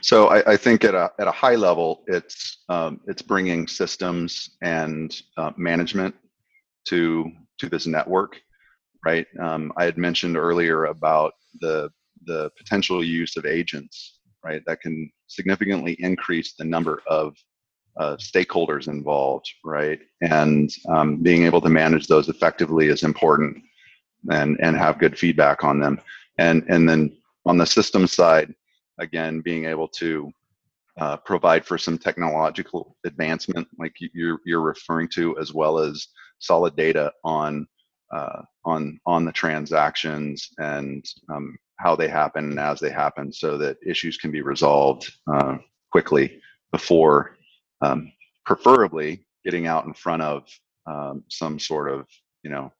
so 0.00 0.28
I, 0.28 0.52
I, 0.52 0.56
think 0.56 0.84
at 0.84 0.94
a, 0.94 1.12
at 1.18 1.28
a 1.28 1.32
high 1.32 1.54
level 1.54 2.02
it's 2.08 2.64
um, 2.68 3.00
it's 3.06 3.22
bringing 3.22 3.68
systems 3.68 4.50
and 4.62 5.20
uh, 5.36 5.52
management 5.56 6.14
to 6.86 7.30
to 7.58 7.68
this 7.68 7.86
network 7.86 8.40
right 9.04 9.26
um, 9.40 9.72
i 9.76 9.84
had 9.84 9.98
mentioned 9.98 10.36
earlier 10.36 10.86
about 10.86 11.32
the 11.60 11.90
the 12.26 12.50
potential 12.56 13.04
use 13.04 13.36
of 13.36 13.44
agents 13.44 14.20
right 14.44 14.62
that 14.66 14.80
can 14.80 15.10
significantly 15.26 15.96
increase 16.00 16.54
the 16.58 16.64
number 16.64 17.02
of 17.06 17.34
uh, 17.96 18.16
stakeholders 18.16 18.88
involved, 18.88 19.48
right? 19.64 20.00
And 20.20 20.70
um, 20.88 21.22
being 21.22 21.44
able 21.44 21.60
to 21.60 21.68
manage 21.68 22.06
those 22.06 22.28
effectively 22.28 22.88
is 22.88 23.02
important, 23.02 23.58
and 24.30 24.56
and 24.60 24.76
have 24.76 24.98
good 24.98 25.18
feedback 25.18 25.64
on 25.64 25.78
them. 25.80 26.00
And 26.38 26.64
and 26.68 26.88
then 26.88 27.16
on 27.46 27.58
the 27.58 27.66
system 27.66 28.06
side, 28.06 28.52
again, 28.98 29.40
being 29.40 29.66
able 29.66 29.88
to 29.88 30.32
uh, 30.98 31.16
provide 31.18 31.64
for 31.64 31.78
some 31.78 31.98
technological 31.98 32.96
advancement, 33.04 33.68
like 33.78 33.94
you're 34.00 34.40
you're 34.44 34.60
referring 34.60 35.08
to, 35.08 35.38
as 35.38 35.52
well 35.52 35.78
as 35.78 36.08
solid 36.40 36.74
data 36.76 37.12
on 37.22 37.66
uh, 38.14 38.42
on 38.64 38.98
on 39.06 39.24
the 39.24 39.32
transactions 39.32 40.50
and 40.58 41.04
um, 41.28 41.56
how 41.78 41.96
they 41.96 42.08
happen 42.08 42.50
and 42.50 42.60
as 42.60 42.78
they 42.80 42.90
happen, 42.90 43.32
so 43.32 43.58
that 43.58 43.76
issues 43.84 44.16
can 44.16 44.30
be 44.30 44.40
resolved 44.40 45.12
uh, 45.32 45.56
quickly 45.90 46.40
before 46.72 47.36
um, 47.82 48.12
preferably 48.46 49.26
getting 49.44 49.66
out 49.66 49.84
in 49.84 49.94
front 49.94 50.22
of 50.22 50.48
um, 50.86 51.24
some 51.28 51.58
sort 51.58 51.90
of 51.90 52.06
you 52.42 52.50
know 52.50 52.72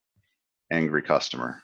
angry 0.73 1.03
customer. 1.03 1.63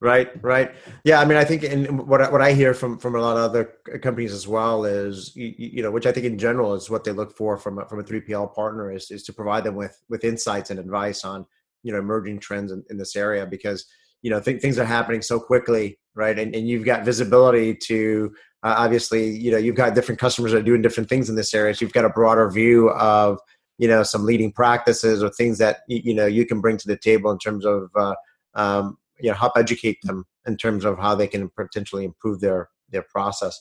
Right 0.00 0.30
right. 0.42 0.74
Yeah 1.04 1.20
i 1.20 1.24
mean 1.24 1.38
i 1.38 1.44
think 1.44 1.62
and 1.62 2.06
what, 2.08 2.30
what 2.32 2.42
i 2.42 2.52
hear 2.52 2.74
from 2.74 2.98
from 2.98 3.14
a 3.14 3.20
lot 3.20 3.36
of 3.36 3.44
other 3.44 3.72
companies 4.02 4.32
as 4.32 4.46
well 4.46 4.84
is 4.84 5.34
you, 5.36 5.54
you 5.56 5.82
know 5.82 5.90
which 5.90 6.06
i 6.06 6.12
think 6.12 6.26
in 6.26 6.36
general 6.38 6.74
is 6.74 6.90
what 6.90 7.04
they 7.04 7.12
look 7.12 7.34
for 7.36 7.56
from 7.56 7.78
a, 7.78 7.86
from 7.86 8.00
a 8.00 8.02
3pl 8.02 8.52
partner 8.54 8.92
is, 8.92 9.10
is 9.10 9.22
to 9.22 9.32
provide 9.32 9.64
them 9.64 9.76
with 9.76 9.96
with 10.08 10.24
insights 10.24 10.70
and 10.70 10.78
advice 10.80 11.24
on 11.24 11.46
you 11.82 11.92
know 11.92 11.98
emerging 11.98 12.38
trends 12.40 12.72
in, 12.72 12.82
in 12.90 12.96
this 12.96 13.16
area 13.16 13.46
because 13.46 13.86
you 14.22 14.30
know 14.30 14.40
th- 14.40 14.60
things 14.60 14.78
are 14.78 14.84
happening 14.84 15.22
so 15.22 15.38
quickly 15.38 15.98
right 16.14 16.38
and, 16.38 16.54
and 16.54 16.68
you've 16.68 16.84
got 16.84 17.04
visibility 17.04 17.74
to 17.74 18.32
uh, 18.62 18.74
obviously 18.78 19.30
you 19.30 19.50
know 19.50 19.58
you've 19.58 19.76
got 19.76 19.94
different 19.94 20.20
customers 20.20 20.52
that 20.52 20.58
are 20.58 20.62
doing 20.62 20.82
different 20.82 21.08
things 21.08 21.28
in 21.28 21.36
this 21.36 21.54
area 21.54 21.74
so 21.74 21.84
you've 21.84 21.92
got 21.92 22.04
a 22.04 22.10
broader 22.10 22.50
view 22.50 22.90
of 22.90 23.38
you 23.78 23.88
know 23.88 24.02
some 24.02 24.24
leading 24.24 24.52
practices 24.52 25.22
or 25.22 25.30
things 25.30 25.58
that 25.58 25.78
you 25.88 26.14
know 26.14 26.26
you 26.26 26.46
can 26.46 26.60
bring 26.60 26.76
to 26.76 26.86
the 26.86 26.96
table 26.96 27.30
in 27.30 27.38
terms 27.38 27.64
of 27.64 27.90
uh, 27.96 28.14
um, 28.54 28.96
you 29.20 29.28
know 29.28 29.34
help 29.34 29.52
educate 29.56 29.98
them 30.02 30.24
in 30.46 30.56
terms 30.56 30.84
of 30.84 30.98
how 30.98 31.14
they 31.14 31.26
can 31.26 31.48
potentially 31.56 32.04
improve 32.04 32.40
their 32.40 32.68
their 32.90 33.02
process. 33.02 33.60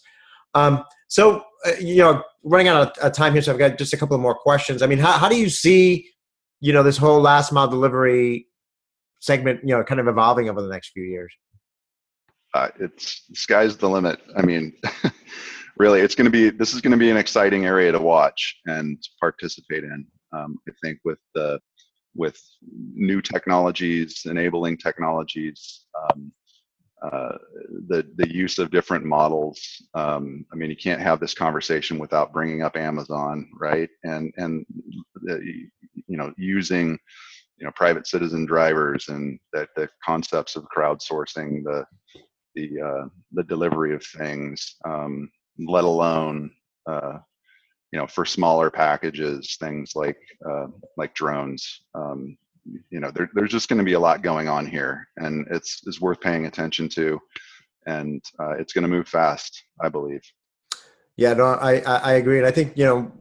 Um, 0.54 0.84
so 1.08 1.44
uh, 1.66 1.72
you 1.80 1.98
know, 1.98 2.24
running 2.44 2.68
out 2.68 2.98
of 2.98 3.14
time 3.14 3.34
here, 3.34 3.42
so 3.42 3.54
I've 3.54 3.60
got 3.60 3.78
just 3.78 3.94
a 3.94 3.98
couple 3.98 4.16
of 4.16 4.22
more 4.22 4.36
questions. 4.36 4.82
I 4.82 4.88
mean, 4.88 5.00
how 5.00 5.14
how 5.14 5.30
do 5.30 5.38
you 5.38 5.50
see 5.50 6.10
you 6.62 6.72
know 6.74 6.84
this 6.84 6.98
whole 6.98 7.20
last 7.20 7.52
mile 7.52 7.68
delivery 7.68 8.48
segment 9.20 9.62
you 9.64 9.76
know 9.76 9.84
kind 9.84 10.00
of 10.00 10.08
evolving 10.08 10.50
over 10.50 10.62
the 10.62 10.70
next 10.70 10.92
few 10.92 11.04
years? 11.04 11.34
Uh, 12.54 12.70
it's 12.80 13.24
sky's 13.34 13.78
the 13.78 13.90
limit. 13.90 14.20
I 14.38 14.42
mean. 14.44 14.74
really, 15.78 16.02
it's 16.02 16.16
going 16.16 16.26
to 16.26 16.32
be 16.32 16.50
this 16.52 16.74
is 16.74 16.82
going 16.82 16.92
to 16.92 16.98
be 16.98 17.10
an 17.10 17.18
exciting 17.18 17.66
area 17.66 17.92
to 17.92 18.00
watch 18.00 18.60
and 18.66 18.98
participate 19.20 19.84
in. 19.84 20.06
Um, 20.32 20.58
I 20.70 20.72
think 20.84 21.00
with 21.04 21.18
the 21.34 21.60
with 22.16 22.40
new 22.94 23.22
technologies, 23.22 24.22
enabling 24.26 24.78
technologies, 24.78 25.86
um, 26.00 26.32
uh, 27.02 27.38
the 27.88 28.06
the 28.18 28.32
use 28.32 28.60
of 28.60 28.70
different 28.70 29.06
models. 29.06 29.60
Um, 29.96 30.46
I 30.54 30.56
mean, 30.56 30.70
you 30.70 30.76
can't 30.76 31.02
have 31.02 31.20
this 31.20 31.34
conversation 31.34 31.98
without 31.98 32.32
bringing 32.32 32.62
up 32.62 32.78
Amazon, 32.78 33.50
right? 33.60 33.90
And 34.04 34.34
and 34.38 34.66
the, 35.16 35.42
you 36.12 36.18
know 36.18 36.34
using 36.38 36.98
you 37.58 37.66
know 37.66 37.72
private 37.76 38.06
citizen 38.08 38.46
drivers 38.46 39.08
and 39.08 39.40
that 39.54 39.70
the 39.76 39.88
concepts 40.06 40.56
of 40.56 40.68
crowdsourcing 40.76 41.64
the 41.64 41.86
the 42.56 42.82
uh, 42.82 43.08
the 43.32 43.44
delivery 43.44 43.94
of 43.96 44.04
things. 44.04 44.76
Um, 44.86 45.32
let 45.68 45.84
alone 45.84 46.52
uh, 46.90 47.20
you 47.92 48.00
know 48.00 48.08
for 48.08 48.26
smaller 48.26 48.70
packages, 48.70 49.58
things 49.60 49.94
like 49.96 50.18
uh, 50.50 50.68
like 50.98 51.14
drones. 51.14 51.84
Um, 51.96 52.38
you 52.92 53.00
know, 53.00 53.10
there, 53.10 53.30
there's 53.34 53.52
just 53.52 53.70
going 53.70 53.80
to 53.80 53.86
be 53.86 53.94
a 53.94 54.00
lot 54.00 54.22
going 54.22 54.48
on 54.48 54.66
here, 54.66 55.08
and 55.18 55.48
it's 55.50 55.82
it's 55.86 56.02
worth 56.02 56.22
paying 56.22 56.46
attention 56.46 56.88
to, 56.90 57.20
and 57.88 58.24
uh, 58.40 58.52
it's 58.52 58.74
going 58.74 58.84
to 58.84 58.88
move 58.88 59.08
fast, 59.08 59.64
I 59.82 59.90
believe. 59.90 60.22
Yeah, 61.18 61.34
no, 61.34 61.46
I 61.46 61.82
I 61.82 62.14
agree, 62.14 62.38
and 62.38 62.48
I 62.48 62.52
think 62.52 62.78
you 62.78 62.86
know 62.86 63.12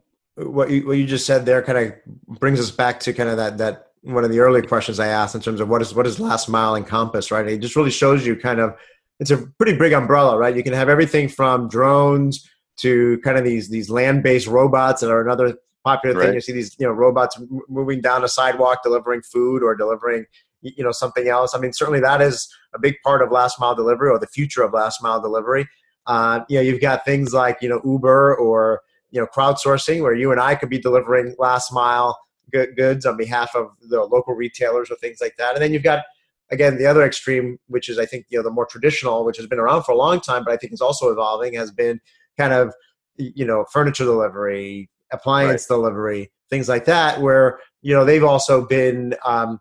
what 0.48 0.70
you 0.70 0.86
what 0.86 0.96
you 0.96 1.06
just 1.06 1.26
said 1.26 1.44
there 1.44 1.62
kind 1.62 1.78
of 1.78 2.38
brings 2.38 2.60
us 2.60 2.70
back 2.70 3.00
to 3.00 3.12
kind 3.12 3.28
of 3.28 3.36
that 3.36 3.58
that 3.58 3.86
one 4.02 4.24
of 4.24 4.30
the 4.30 4.40
early 4.40 4.62
questions 4.62 4.98
I 4.98 5.08
asked 5.08 5.34
in 5.34 5.40
terms 5.40 5.60
of 5.60 5.68
what 5.68 5.82
is 5.82 5.94
what 5.94 6.06
is 6.06 6.18
last 6.18 6.48
mile 6.48 6.76
encompass, 6.76 7.30
right? 7.30 7.46
It 7.46 7.58
just 7.58 7.76
really 7.76 7.90
shows 7.90 8.26
you 8.26 8.36
kind 8.36 8.60
of 8.60 8.74
it's 9.18 9.30
a 9.30 9.38
pretty 9.58 9.76
big 9.76 9.92
umbrella, 9.92 10.38
right? 10.38 10.56
You 10.56 10.62
can 10.62 10.72
have 10.72 10.88
everything 10.88 11.28
from 11.28 11.68
drones 11.68 12.48
to 12.78 13.18
kind 13.22 13.36
of 13.36 13.44
these 13.44 13.68
these 13.68 13.90
land-based 13.90 14.46
robots 14.46 15.02
that 15.02 15.10
are 15.10 15.20
another 15.20 15.56
popular 15.84 16.16
right. 16.16 16.26
thing. 16.26 16.34
You 16.34 16.40
see 16.40 16.52
these 16.52 16.74
you 16.78 16.86
know 16.86 16.92
robots 16.92 17.38
moving 17.68 18.00
down 18.00 18.24
a 18.24 18.28
sidewalk 18.28 18.82
delivering 18.82 19.22
food 19.22 19.62
or 19.62 19.74
delivering 19.74 20.24
you 20.62 20.82
know 20.82 20.92
something 20.92 21.28
else. 21.28 21.54
I 21.54 21.58
mean, 21.58 21.72
certainly 21.72 22.00
that 22.00 22.22
is 22.22 22.48
a 22.74 22.78
big 22.78 22.96
part 23.04 23.22
of 23.22 23.30
last 23.30 23.60
mile 23.60 23.74
delivery 23.74 24.10
or 24.10 24.18
the 24.18 24.26
future 24.26 24.62
of 24.62 24.72
last 24.72 25.02
mile 25.02 25.20
delivery. 25.20 25.68
Uh, 26.06 26.40
you 26.48 26.56
know, 26.56 26.62
you've 26.62 26.80
got 26.80 27.04
things 27.04 27.34
like 27.34 27.58
you 27.60 27.68
know 27.68 27.80
Uber 27.84 28.36
or 28.36 28.80
you 29.10 29.20
know 29.20 29.26
crowdsourcing 29.26 30.02
where 30.02 30.14
you 30.14 30.32
and 30.32 30.40
I 30.40 30.54
could 30.54 30.70
be 30.70 30.78
delivering 30.78 31.34
last 31.38 31.72
mile 31.72 32.18
goods 32.50 33.06
on 33.06 33.16
behalf 33.16 33.54
of 33.54 33.70
the 33.80 34.02
local 34.02 34.34
retailers 34.34 34.90
or 34.90 34.96
things 34.96 35.18
like 35.20 35.36
that. 35.38 35.54
And 35.54 35.62
then 35.62 35.72
you've 35.72 35.84
got 35.84 36.02
again, 36.50 36.78
the 36.78 36.86
other 36.86 37.04
extreme, 37.04 37.58
which 37.68 37.88
is 37.88 37.98
I 37.98 38.06
think 38.06 38.26
you 38.28 38.38
know 38.38 38.42
the 38.42 38.50
more 38.50 38.66
traditional, 38.66 39.24
which 39.24 39.36
has 39.36 39.46
been 39.46 39.58
around 39.58 39.84
for 39.84 39.92
a 39.92 39.96
long 39.96 40.20
time, 40.20 40.44
but 40.44 40.52
I 40.52 40.56
think 40.56 40.72
is 40.72 40.80
also 40.80 41.10
evolving, 41.10 41.54
has 41.54 41.70
been 41.70 42.00
kind 42.38 42.52
of 42.52 42.74
you 43.16 43.44
know 43.44 43.64
furniture 43.72 44.04
delivery, 44.04 44.90
appliance 45.12 45.66
right. 45.68 45.76
delivery, 45.76 46.30
things 46.48 46.68
like 46.68 46.84
that, 46.86 47.20
where 47.20 47.60
you 47.82 47.94
know 47.94 48.04
they've 48.04 48.24
also 48.24 48.66
been 48.66 49.14
um, 49.24 49.58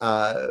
uh, 0.00 0.48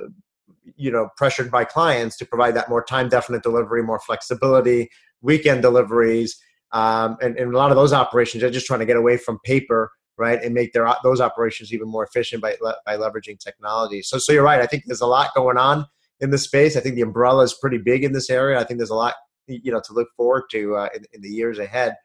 you 0.75 0.91
know 0.91 1.09
pressured 1.17 1.51
by 1.51 1.63
clients 1.63 2.17
to 2.17 2.25
provide 2.25 2.55
that 2.55 2.69
more 2.69 2.83
time 2.83 3.09
definite 3.09 3.43
delivery, 3.43 3.83
more 3.83 3.99
flexibility, 3.99 4.89
weekend 5.21 5.61
deliveries. 5.61 6.37
Um, 6.71 7.17
and, 7.21 7.37
and 7.37 7.53
a 7.53 7.57
lot 7.57 7.71
of 7.71 7.77
those 7.77 7.93
operations 7.93 8.43
are 8.43 8.49
just 8.49 8.65
trying 8.65 8.81
to 8.81 8.85
get 8.85 8.97
away 8.97 9.17
from 9.17 9.39
paper 9.45 9.91
right, 10.17 10.41
and 10.41 10.53
make 10.53 10.73
their 10.73 10.87
those 11.03 11.21
operations 11.21 11.73
even 11.73 11.87
more 11.87 12.03
efficient 12.03 12.41
by 12.41 12.55
by 12.85 12.97
leveraging 12.97 13.39
technology. 13.39 14.01
So, 14.01 14.17
so 14.17 14.31
you're 14.31 14.43
right. 14.43 14.61
I 14.61 14.65
think 14.65 14.83
there's 14.85 15.01
a 15.01 15.07
lot 15.07 15.31
going 15.35 15.57
on 15.57 15.85
in 16.19 16.29
this 16.29 16.43
space. 16.43 16.77
I 16.77 16.79
think 16.79 16.95
the 16.95 17.01
umbrella 17.01 17.43
is 17.43 17.53
pretty 17.53 17.77
big 17.77 18.03
in 18.03 18.13
this 18.13 18.29
area. 18.29 18.59
I 18.59 18.63
think 18.63 18.79
there's 18.79 18.89
a 18.89 18.95
lot 18.95 19.15
you 19.47 19.71
know 19.71 19.81
to 19.85 19.93
look 19.93 20.07
forward 20.15 20.43
to 20.51 20.75
uh, 20.75 20.89
in, 20.95 21.05
in, 21.13 21.21
the 21.21 21.29
years 21.29 21.59
ahead. 21.59 21.95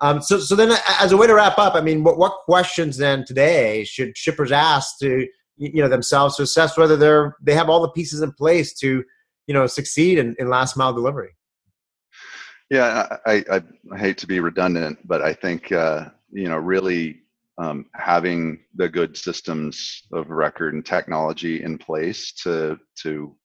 Um, 0.00 0.20
so, 0.20 0.38
so 0.38 0.56
then, 0.56 0.76
as 1.00 1.12
a 1.12 1.16
way 1.16 1.26
to 1.26 1.34
wrap 1.34 1.58
up, 1.58 1.74
I 1.74 1.80
mean, 1.80 2.04
what, 2.04 2.18
what 2.18 2.32
questions 2.44 2.96
then 2.96 3.24
today 3.24 3.84
should 3.84 4.16
shippers 4.16 4.52
ask 4.52 4.98
to 4.98 5.26
you 5.56 5.82
know 5.82 5.88
themselves 5.88 6.36
to 6.36 6.42
assess 6.42 6.76
whether 6.76 6.96
they're 6.96 7.36
they 7.40 7.54
have 7.54 7.70
all 7.70 7.80
the 7.80 7.90
pieces 7.90 8.20
in 8.20 8.32
place 8.32 8.74
to 8.80 9.04
you 9.46 9.54
know 9.54 9.66
succeed 9.66 10.18
in, 10.18 10.34
in 10.38 10.48
last 10.48 10.76
mile 10.76 10.92
delivery? 10.92 11.34
Yeah, 12.74 13.18
I, 13.24 13.44
I, 13.52 13.62
I, 13.92 13.98
hate 13.98 14.18
to 14.18 14.26
be 14.26 14.40
redundant, 14.40 14.98
but 15.06 15.22
I 15.22 15.32
think 15.32 15.70
uh, 15.70 16.08
you 16.32 16.48
know 16.48 16.56
really 16.56 17.20
um, 17.56 17.86
having 17.94 18.64
the 18.74 18.88
good 18.88 19.16
systems 19.16 20.02
of 20.12 20.28
record 20.28 20.74
and 20.74 20.84
technology 20.84 21.62
in 21.62 21.78
place 21.78 22.32
to 22.42 22.76
to 23.02 23.36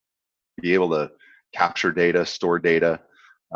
be 0.60 0.74
able 0.74 0.90
to 0.90 1.12
capture 1.54 1.92
data, 1.92 2.26
store 2.26 2.58
data, 2.58 3.02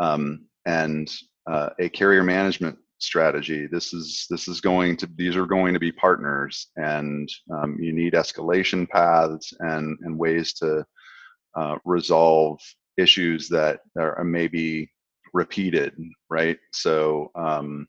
um, 0.00 0.46
and 0.64 1.12
uh, 1.50 1.70
a 1.80 1.88
carrier 1.88 2.22
management 2.22 2.78
strategy. 2.98 3.66
This 3.66 3.92
is 3.92 4.26
this 4.30 4.46
is 4.46 4.60
going 4.60 4.96
to 4.98 5.08
these 5.16 5.34
are 5.34 5.44
going 5.44 5.74
to 5.74 5.80
be 5.80 5.90
partners, 5.90 6.68
and 6.76 7.28
um, 7.52 7.78
you 7.80 7.92
need 7.92 8.12
escalation 8.12 8.88
paths 8.88 9.52
and 9.58 9.98
and 10.02 10.16
ways 10.16 10.52
to 10.52 10.86
uh, 11.56 11.78
resolve 11.84 12.60
issues 12.96 13.48
that 13.48 13.80
are 13.98 14.22
maybe 14.22 14.88
repeated, 15.34 15.94
right? 16.30 16.58
So 16.72 17.30
um, 17.34 17.86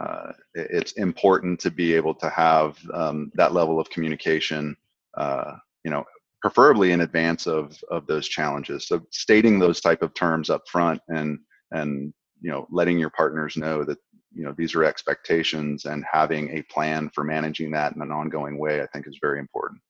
uh, 0.00 0.32
it's 0.54 0.92
important 0.92 1.60
to 1.60 1.70
be 1.70 1.94
able 1.94 2.14
to 2.16 2.28
have 2.28 2.78
um, 2.92 3.30
that 3.34 3.54
level 3.54 3.80
of 3.80 3.88
communication, 3.88 4.76
uh, 5.16 5.52
you 5.84 5.90
know, 5.90 6.04
preferably 6.42 6.90
in 6.92 7.02
advance 7.02 7.46
of 7.46 7.78
of 7.90 8.06
those 8.06 8.28
challenges. 8.28 8.86
So 8.86 9.06
stating 9.10 9.58
those 9.58 9.80
type 9.80 10.02
of 10.02 10.12
terms 10.12 10.50
up 10.50 10.68
front 10.68 11.00
and 11.08 11.38
and 11.70 12.12
you 12.40 12.50
know 12.50 12.66
letting 12.70 12.98
your 12.98 13.10
partners 13.10 13.56
know 13.56 13.84
that 13.84 13.98
you 14.34 14.44
know 14.44 14.54
these 14.56 14.74
are 14.74 14.84
expectations 14.84 15.84
and 15.84 16.04
having 16.10 16.50
a 16.50 16.62
plan 16.62 17.10
for 17.14 17.22
managing 17.22 17.70
that 17.72 17.94
in 17.94 18.02
an 18.02 18.10
ongoing 18.10 18.58
way, 18.58 18.82
I 18.82 18.86
think 18.86 19.06
is 19.06 19.18
very 19.20 19.38
important. 19.38 19.80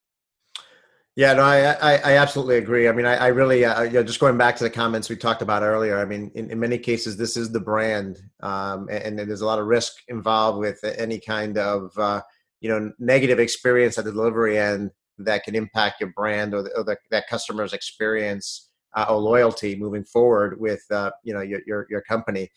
Yeah, 1.15 1.35
no, 1.35 1.43
I, 1.43 1.73
I, 1.73 1.93
I, 1.97 2.13
absolutely 2.17 2.57
agree. 2.57 2.89
I 2.89 2.93
mean, 2.93 3.05
I, 3.05 3.17
I 3.17 3.27
really, 3.29 3.67
uh, 3.67 3.83
you 3.83 3.93
know, 3.93 4.03
just 4.03 4.19
going 4.19 4.39
back 4.39 4.57
to 4.57 4.65
the 4.65 4.71
comments 4.71 5.11
we 5.11 5.17
talked 5.17 5.43
about 5.43 5.63
earlier. 5.63 5.99
I 5.99 6.07
mean, 6.07 6.31
in, 6.35 6.51
in 6.51 6.59
many 6.59 6.79
cases, 6.79 7.19
this 7.19 7.37
is 7.37 7.53
the 7.53 7.61
brand, 7.61 8.19
um, 8.41 8.89
and, 8.91 9.21
and, 9.21 9.29
there's 9.29 9.43
a 9.43 9.47
lot 9.47 9.59
of 9.59 9.67
risk 9.67 9.93
involved 10.09 10.59
with 10.59 10.83
any 10.83 11.21
kind 11.21 11.59
of, 11.59 11.93
uh, 11.99 12.23
you 12.63 12.71
know, 12.71 12.91
negative 12.99 13.39
experience 13.39 13.99
at 13.99 14.07
the 14.07 14.13
delivery 14.13 14.59
end 14.59 14.91
that 15.19 15.45
can 15.45 15.55
impact 15.55 16.01
your 16.01 16.13
brand 16.17 16.55
or, 16.55 16.63
the, 16.63 16.71
or 16.75 16.83
the, 16.83 16.97
that 17.11 17.29
customer's 17.29 17.75
experience 17.75 18.71
uh, 18.97 19.05
or 19.11 19.19
loyalty 19.19 19.77
moving 19.77 20.05
forward 20.05 20.59
with, 20.59 20.83
uh, 20.91 21.11
you 21.25 21.35
know, 21.35 21.43
your 21.43 21.61
your, 21.67 21.87
your 21.91 22.01
company. 22.01 22.51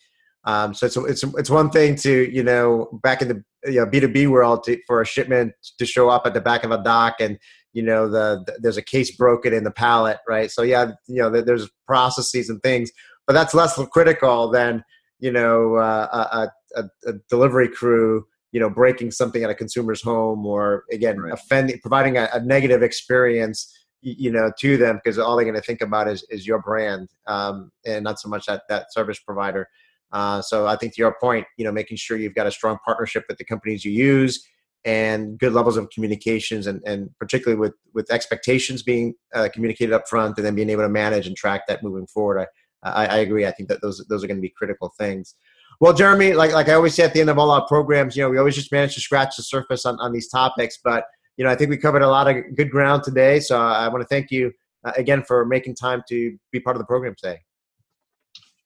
Um, 0.44 0.72
so 0.72 0.86
it's 0.86 0.96
it's 0.96 1.24
it's 1.24 1.50
one 1.50 1.70
thing 1.70 1.96
to 1.96 2.32
you 2.32 2.44
know 2.44 3.00
back 3.02 3.20
in 3.20 3.28
the 3.28 3.44
you 3.64 3.80
know 3.80 3.86
B 3.86 3.98
two 3.98 4.08
B 4.08 4.28
world 4.28 4.62
to, 4.64 4.78
for 4.86 5.02
a 5.02 5.06
shipment 5.06 5.52
to 5.78 5.84
show 5.84 6.08
up 6.08 6.24
at 6.24 6.34
the 6.34 6.40
back 6.40 6.62
of 6.62 6.70
a 6.70 6.82
dock 6.82 7.16
and 7.18 7.36
you 7.76 7.82
know 7.82 8.08
the, 8.08 8.42
the, 8.46 8.56
there's 8.60 8.78
a 8.78 8.82
case 8.82 9.14
broken 9.14 9.52
in 9.52 9.62
the 9.62 9.70
pallet 9.70 10.18
right 10.26 10.50
so 10.50 10.62
yeah 10.62 10.92
you 11.06 11.20
know 11.20 11.30
there's 11.30 11.68
processes 11.86 12.48
and 12.48 12.62
things 12.62 12.90
but 13.26 13.34
that's 13.34 13.52
less 13.52 13.78
critical 13.92 14.50
than 14.50 14.82
you 15.20 15.30
know 15.30 15.76
uh, 15.76 16.48
a, 16.74 16.80
a, 16.80 16.84
a, 17.06 17.12
delivery 17.28 17.68
crew 17.68 18.26
you 18.52 18.58
know 18.58 18.70
breaking 18.70 19.10
something 19.10 19.44
at 19.44 19.50
a 19.50 19.54
consumer's 19.54 20.00
home 20.00 20.46
or 20.46 20.84
again 20.90 21.20
right. 21.20 21.34
offending 21.34 21.78
providing 21.80 22.16
a, 22.16 22.28
a, 22.32 22.40
negative 22.40 22.82
experience 22.82 23.70
you 24.00 24.30
know 24.32 24.50
to 24.58 24.78
them 24.78 24.96
because 24.96 25.18
all 25.18 25.36
they're 25.36 25.44
going 25.44 25.54
to 25.54 25.60
think 25.60 25.82
about 25.82 26.08
is, 26.08 26.24
is 26.30 26.46
your 26.46 26.62
brand 26.62 27.10
um, 27.26 27.70
and 27.84 28.04
not 28.04 28.18
so 28.18 28.28
much 28.28 28.46
that 28.46 28.62
that 28.70 28.90
service 28.90 29.18
provider 29.18 29.68
uh, 30.12 30.40
so 30.40 30.66
i 30.66 30.76
think 30.76 30.94
to 30.94 31.02
your 31.02 31.14
point 31.20 31.46
you 31.58 31.64
know 31.64 31.72
making 31.72 31.98
sure 31.98 32.16
you've 32.16 32.34
got 32.34 32.46
a 32.46 32.50
strong 32.50 32.78
partnership 32.86 33.24
with 33.28 33.36
the 33.36 33.44
companies 33.44 33.84
you 33.84 33.92
use 33.92 34.46
and 34.86 35.36
good 35.38 35.52
levels 35.52 35.76
of 35.76 35.90
communications 35.90 36.68
and, 36.68 36.80
and 36.86 37.10
particularly 37.18 37.58
with, 37.58 37.74
with 37.92 38.10
expectations 38.10 38.84
being 38.84 39.12
uh, 39.34 39.48
communicated 39.52 39.92
up 39.92 40.08
front 40.08 40.38
and 40.38 40.46
then 40.46 40.54
being 40.54 40.70
able 40.70 40.82
to 40.82 40.88
manage 40.88 41.26
and 41.26 41.36
track 41.36 41.66
that 41.66 41.82
moving 41.82 42.06
forward. 42.06 42.46
I, 42.84 42.88
I, 42.88 43.06
I 43.06 43.16
agree. 43.18 43.44
I 43.44 43.50
think 43.50 43.68
that 43.68 43.82
those, 43.82 44.02
those 44.08 44.22
are 44.22 44.28
going 44.28 44.38
to 44.38 44.42
be 44.42 44.54
critical 44.56 44.94
things. 44.96 45.34
Well, 45.80 45.92
Jeremy, 45.92 46.32
like, 46.32 46.52
like 46.52 46.68
I 46.68 46.74
always 46.74 46.94
say 46.94 47.02
at 47.02 47.12
the 47.12 47.20
end 47.20 47.28
of 47.28 47.38
all 47.38 47.50
our 47.50 47.66
programs, 47.66 48.16
you 48.16 48.22
know, 48.22 48.30
we 48.30 48.38
always 48.38 48.54
just 48.54 48.70
manage 48.70 48.94
to 48.94 49.00
scratch 49.00 49.36
the 49.36 49.42
surface 49.42 49.84
on, 49.84 49.98
on 49.98 50.12
these 50.12 50.28
topics, 50.28 50.78
but 50.82 51.04
you 51.36 51.44
know, 51.44 51.50
I 51.50 51.56
think 51.56 51.68
we 51.68 51.76
covered 51.76 52.02
a 52.02 52.08
lot 52.08 52.28
of 52.28 52.36
good 52.54 52.70
ground 52.70 53.02
today. 53.02 53.40
So 53.40 53.60
I 53.60 53.88
want 53.88 54.02
to 54.02 54.08
thank 54.08 54.30
you 54.30 54.52
uh, 54.84 54.92
again 54.96 55.22
for 55.22 55.44
making 55.44 55.74
time 55.74 56.02
to 56.08 56.38
be 56.52 56.60
part 56.60 56.76
of 56.76 56.80
the 56.80 56.86
program 56.86 57.14
today. 57.18 57.40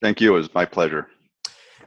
Thank 0.03 0.21
you. 0.21 0.35
It 0.35 0.39
was 0.39 0.55
my 0.55 0.67
pleasure. 0.67 1.09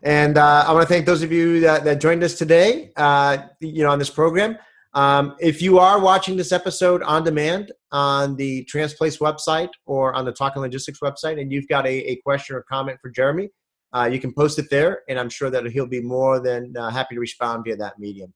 And 0.03 0.37
uh, 0.37 0.65
I 0.67 0.73
want 0.73 0.83
to 0.83 0.93
thank 0.93 1.05
those 1.05 1.23
of 1.23 1.31
you 1.31 1.61
that, 1.61 1.85
that 1.85 2.01
joined 2.01 2.23
us 2.23 2.37
today, 2.37 2.91
uh, 2.97 3.37
you 3.61 3.83
know, 3.83 3.89
on 3.89 3.99
this 3.99 4.09
program. 4.09 4.57
Um, 4.93 5.35
if 5.39 5.61
you 5.61 5.79
are 5.79 5.99
watching 5.99 6.37
this 6.37 6.51
episode 6.51 7.01
on 7.03 7.23
demand 7.23 7.71
on 7.91 8.35
the 8.35 8.67
Transplace 8.71 9.19
website 9.19 9.69
or 9.85 10.13
on 10.13 10.25
the 10.25 10.31
Talking 10.31 10.61
Logistics 10.61 10.99
website, 10.99 11.41
and 11.41 11.51
you've 11.51 11.67
got 11.67 11.87
a, 11.87 12.11
a 12.11 12.15
question 12.17 12.55
or 12.55 12.63
comment 12.63 12.99
for 13.01 13.09
Jeremy, 13.09 13.49
uh, 13.93 14.09
you 14.11 14.19
can 14.19 14.33
post 14.33 14.59
it 14.59 14.69
there, 14.69 15.01
and 15.07 15.17
I'm 15.17 15.29
sure 15.29 15.49
that 15.49 15.65
he'll 15.67 15.87
be 15.87 16.01
more 16.01 16.39
than 16.39 16.75
uh, 16.77 16.89
happy 16.89 17.15
to 17.15 17.21
respond 17.21 17.63
via 17.63 17.77
that 17.77 17.97
medium. 17.97 18.33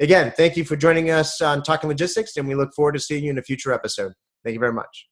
Again, 0.00 0.32
thank 0.36 0.56
you 0.56 0.64
for 0.64 0.76
joining 0.76 1.10
us 1.10 1.40
on 1.40 1.62
Talking 1.62 1.88
Logistics, 1.88 2.36
and 2.36 2.46
we 2.46 2.54
look 2.54 2.72
forward 2.74 2.92
to 2.92 3.00
seeing 3.00 3.24
you 3.24 3.30
in 3.30 3.38
a 3.38 3.42
future 3.42 3.72
episode. 3.72 4.12
Thank 4.44 4.54
you 4.54 4.60
very 4.60 4.72
much. 4.72 5.08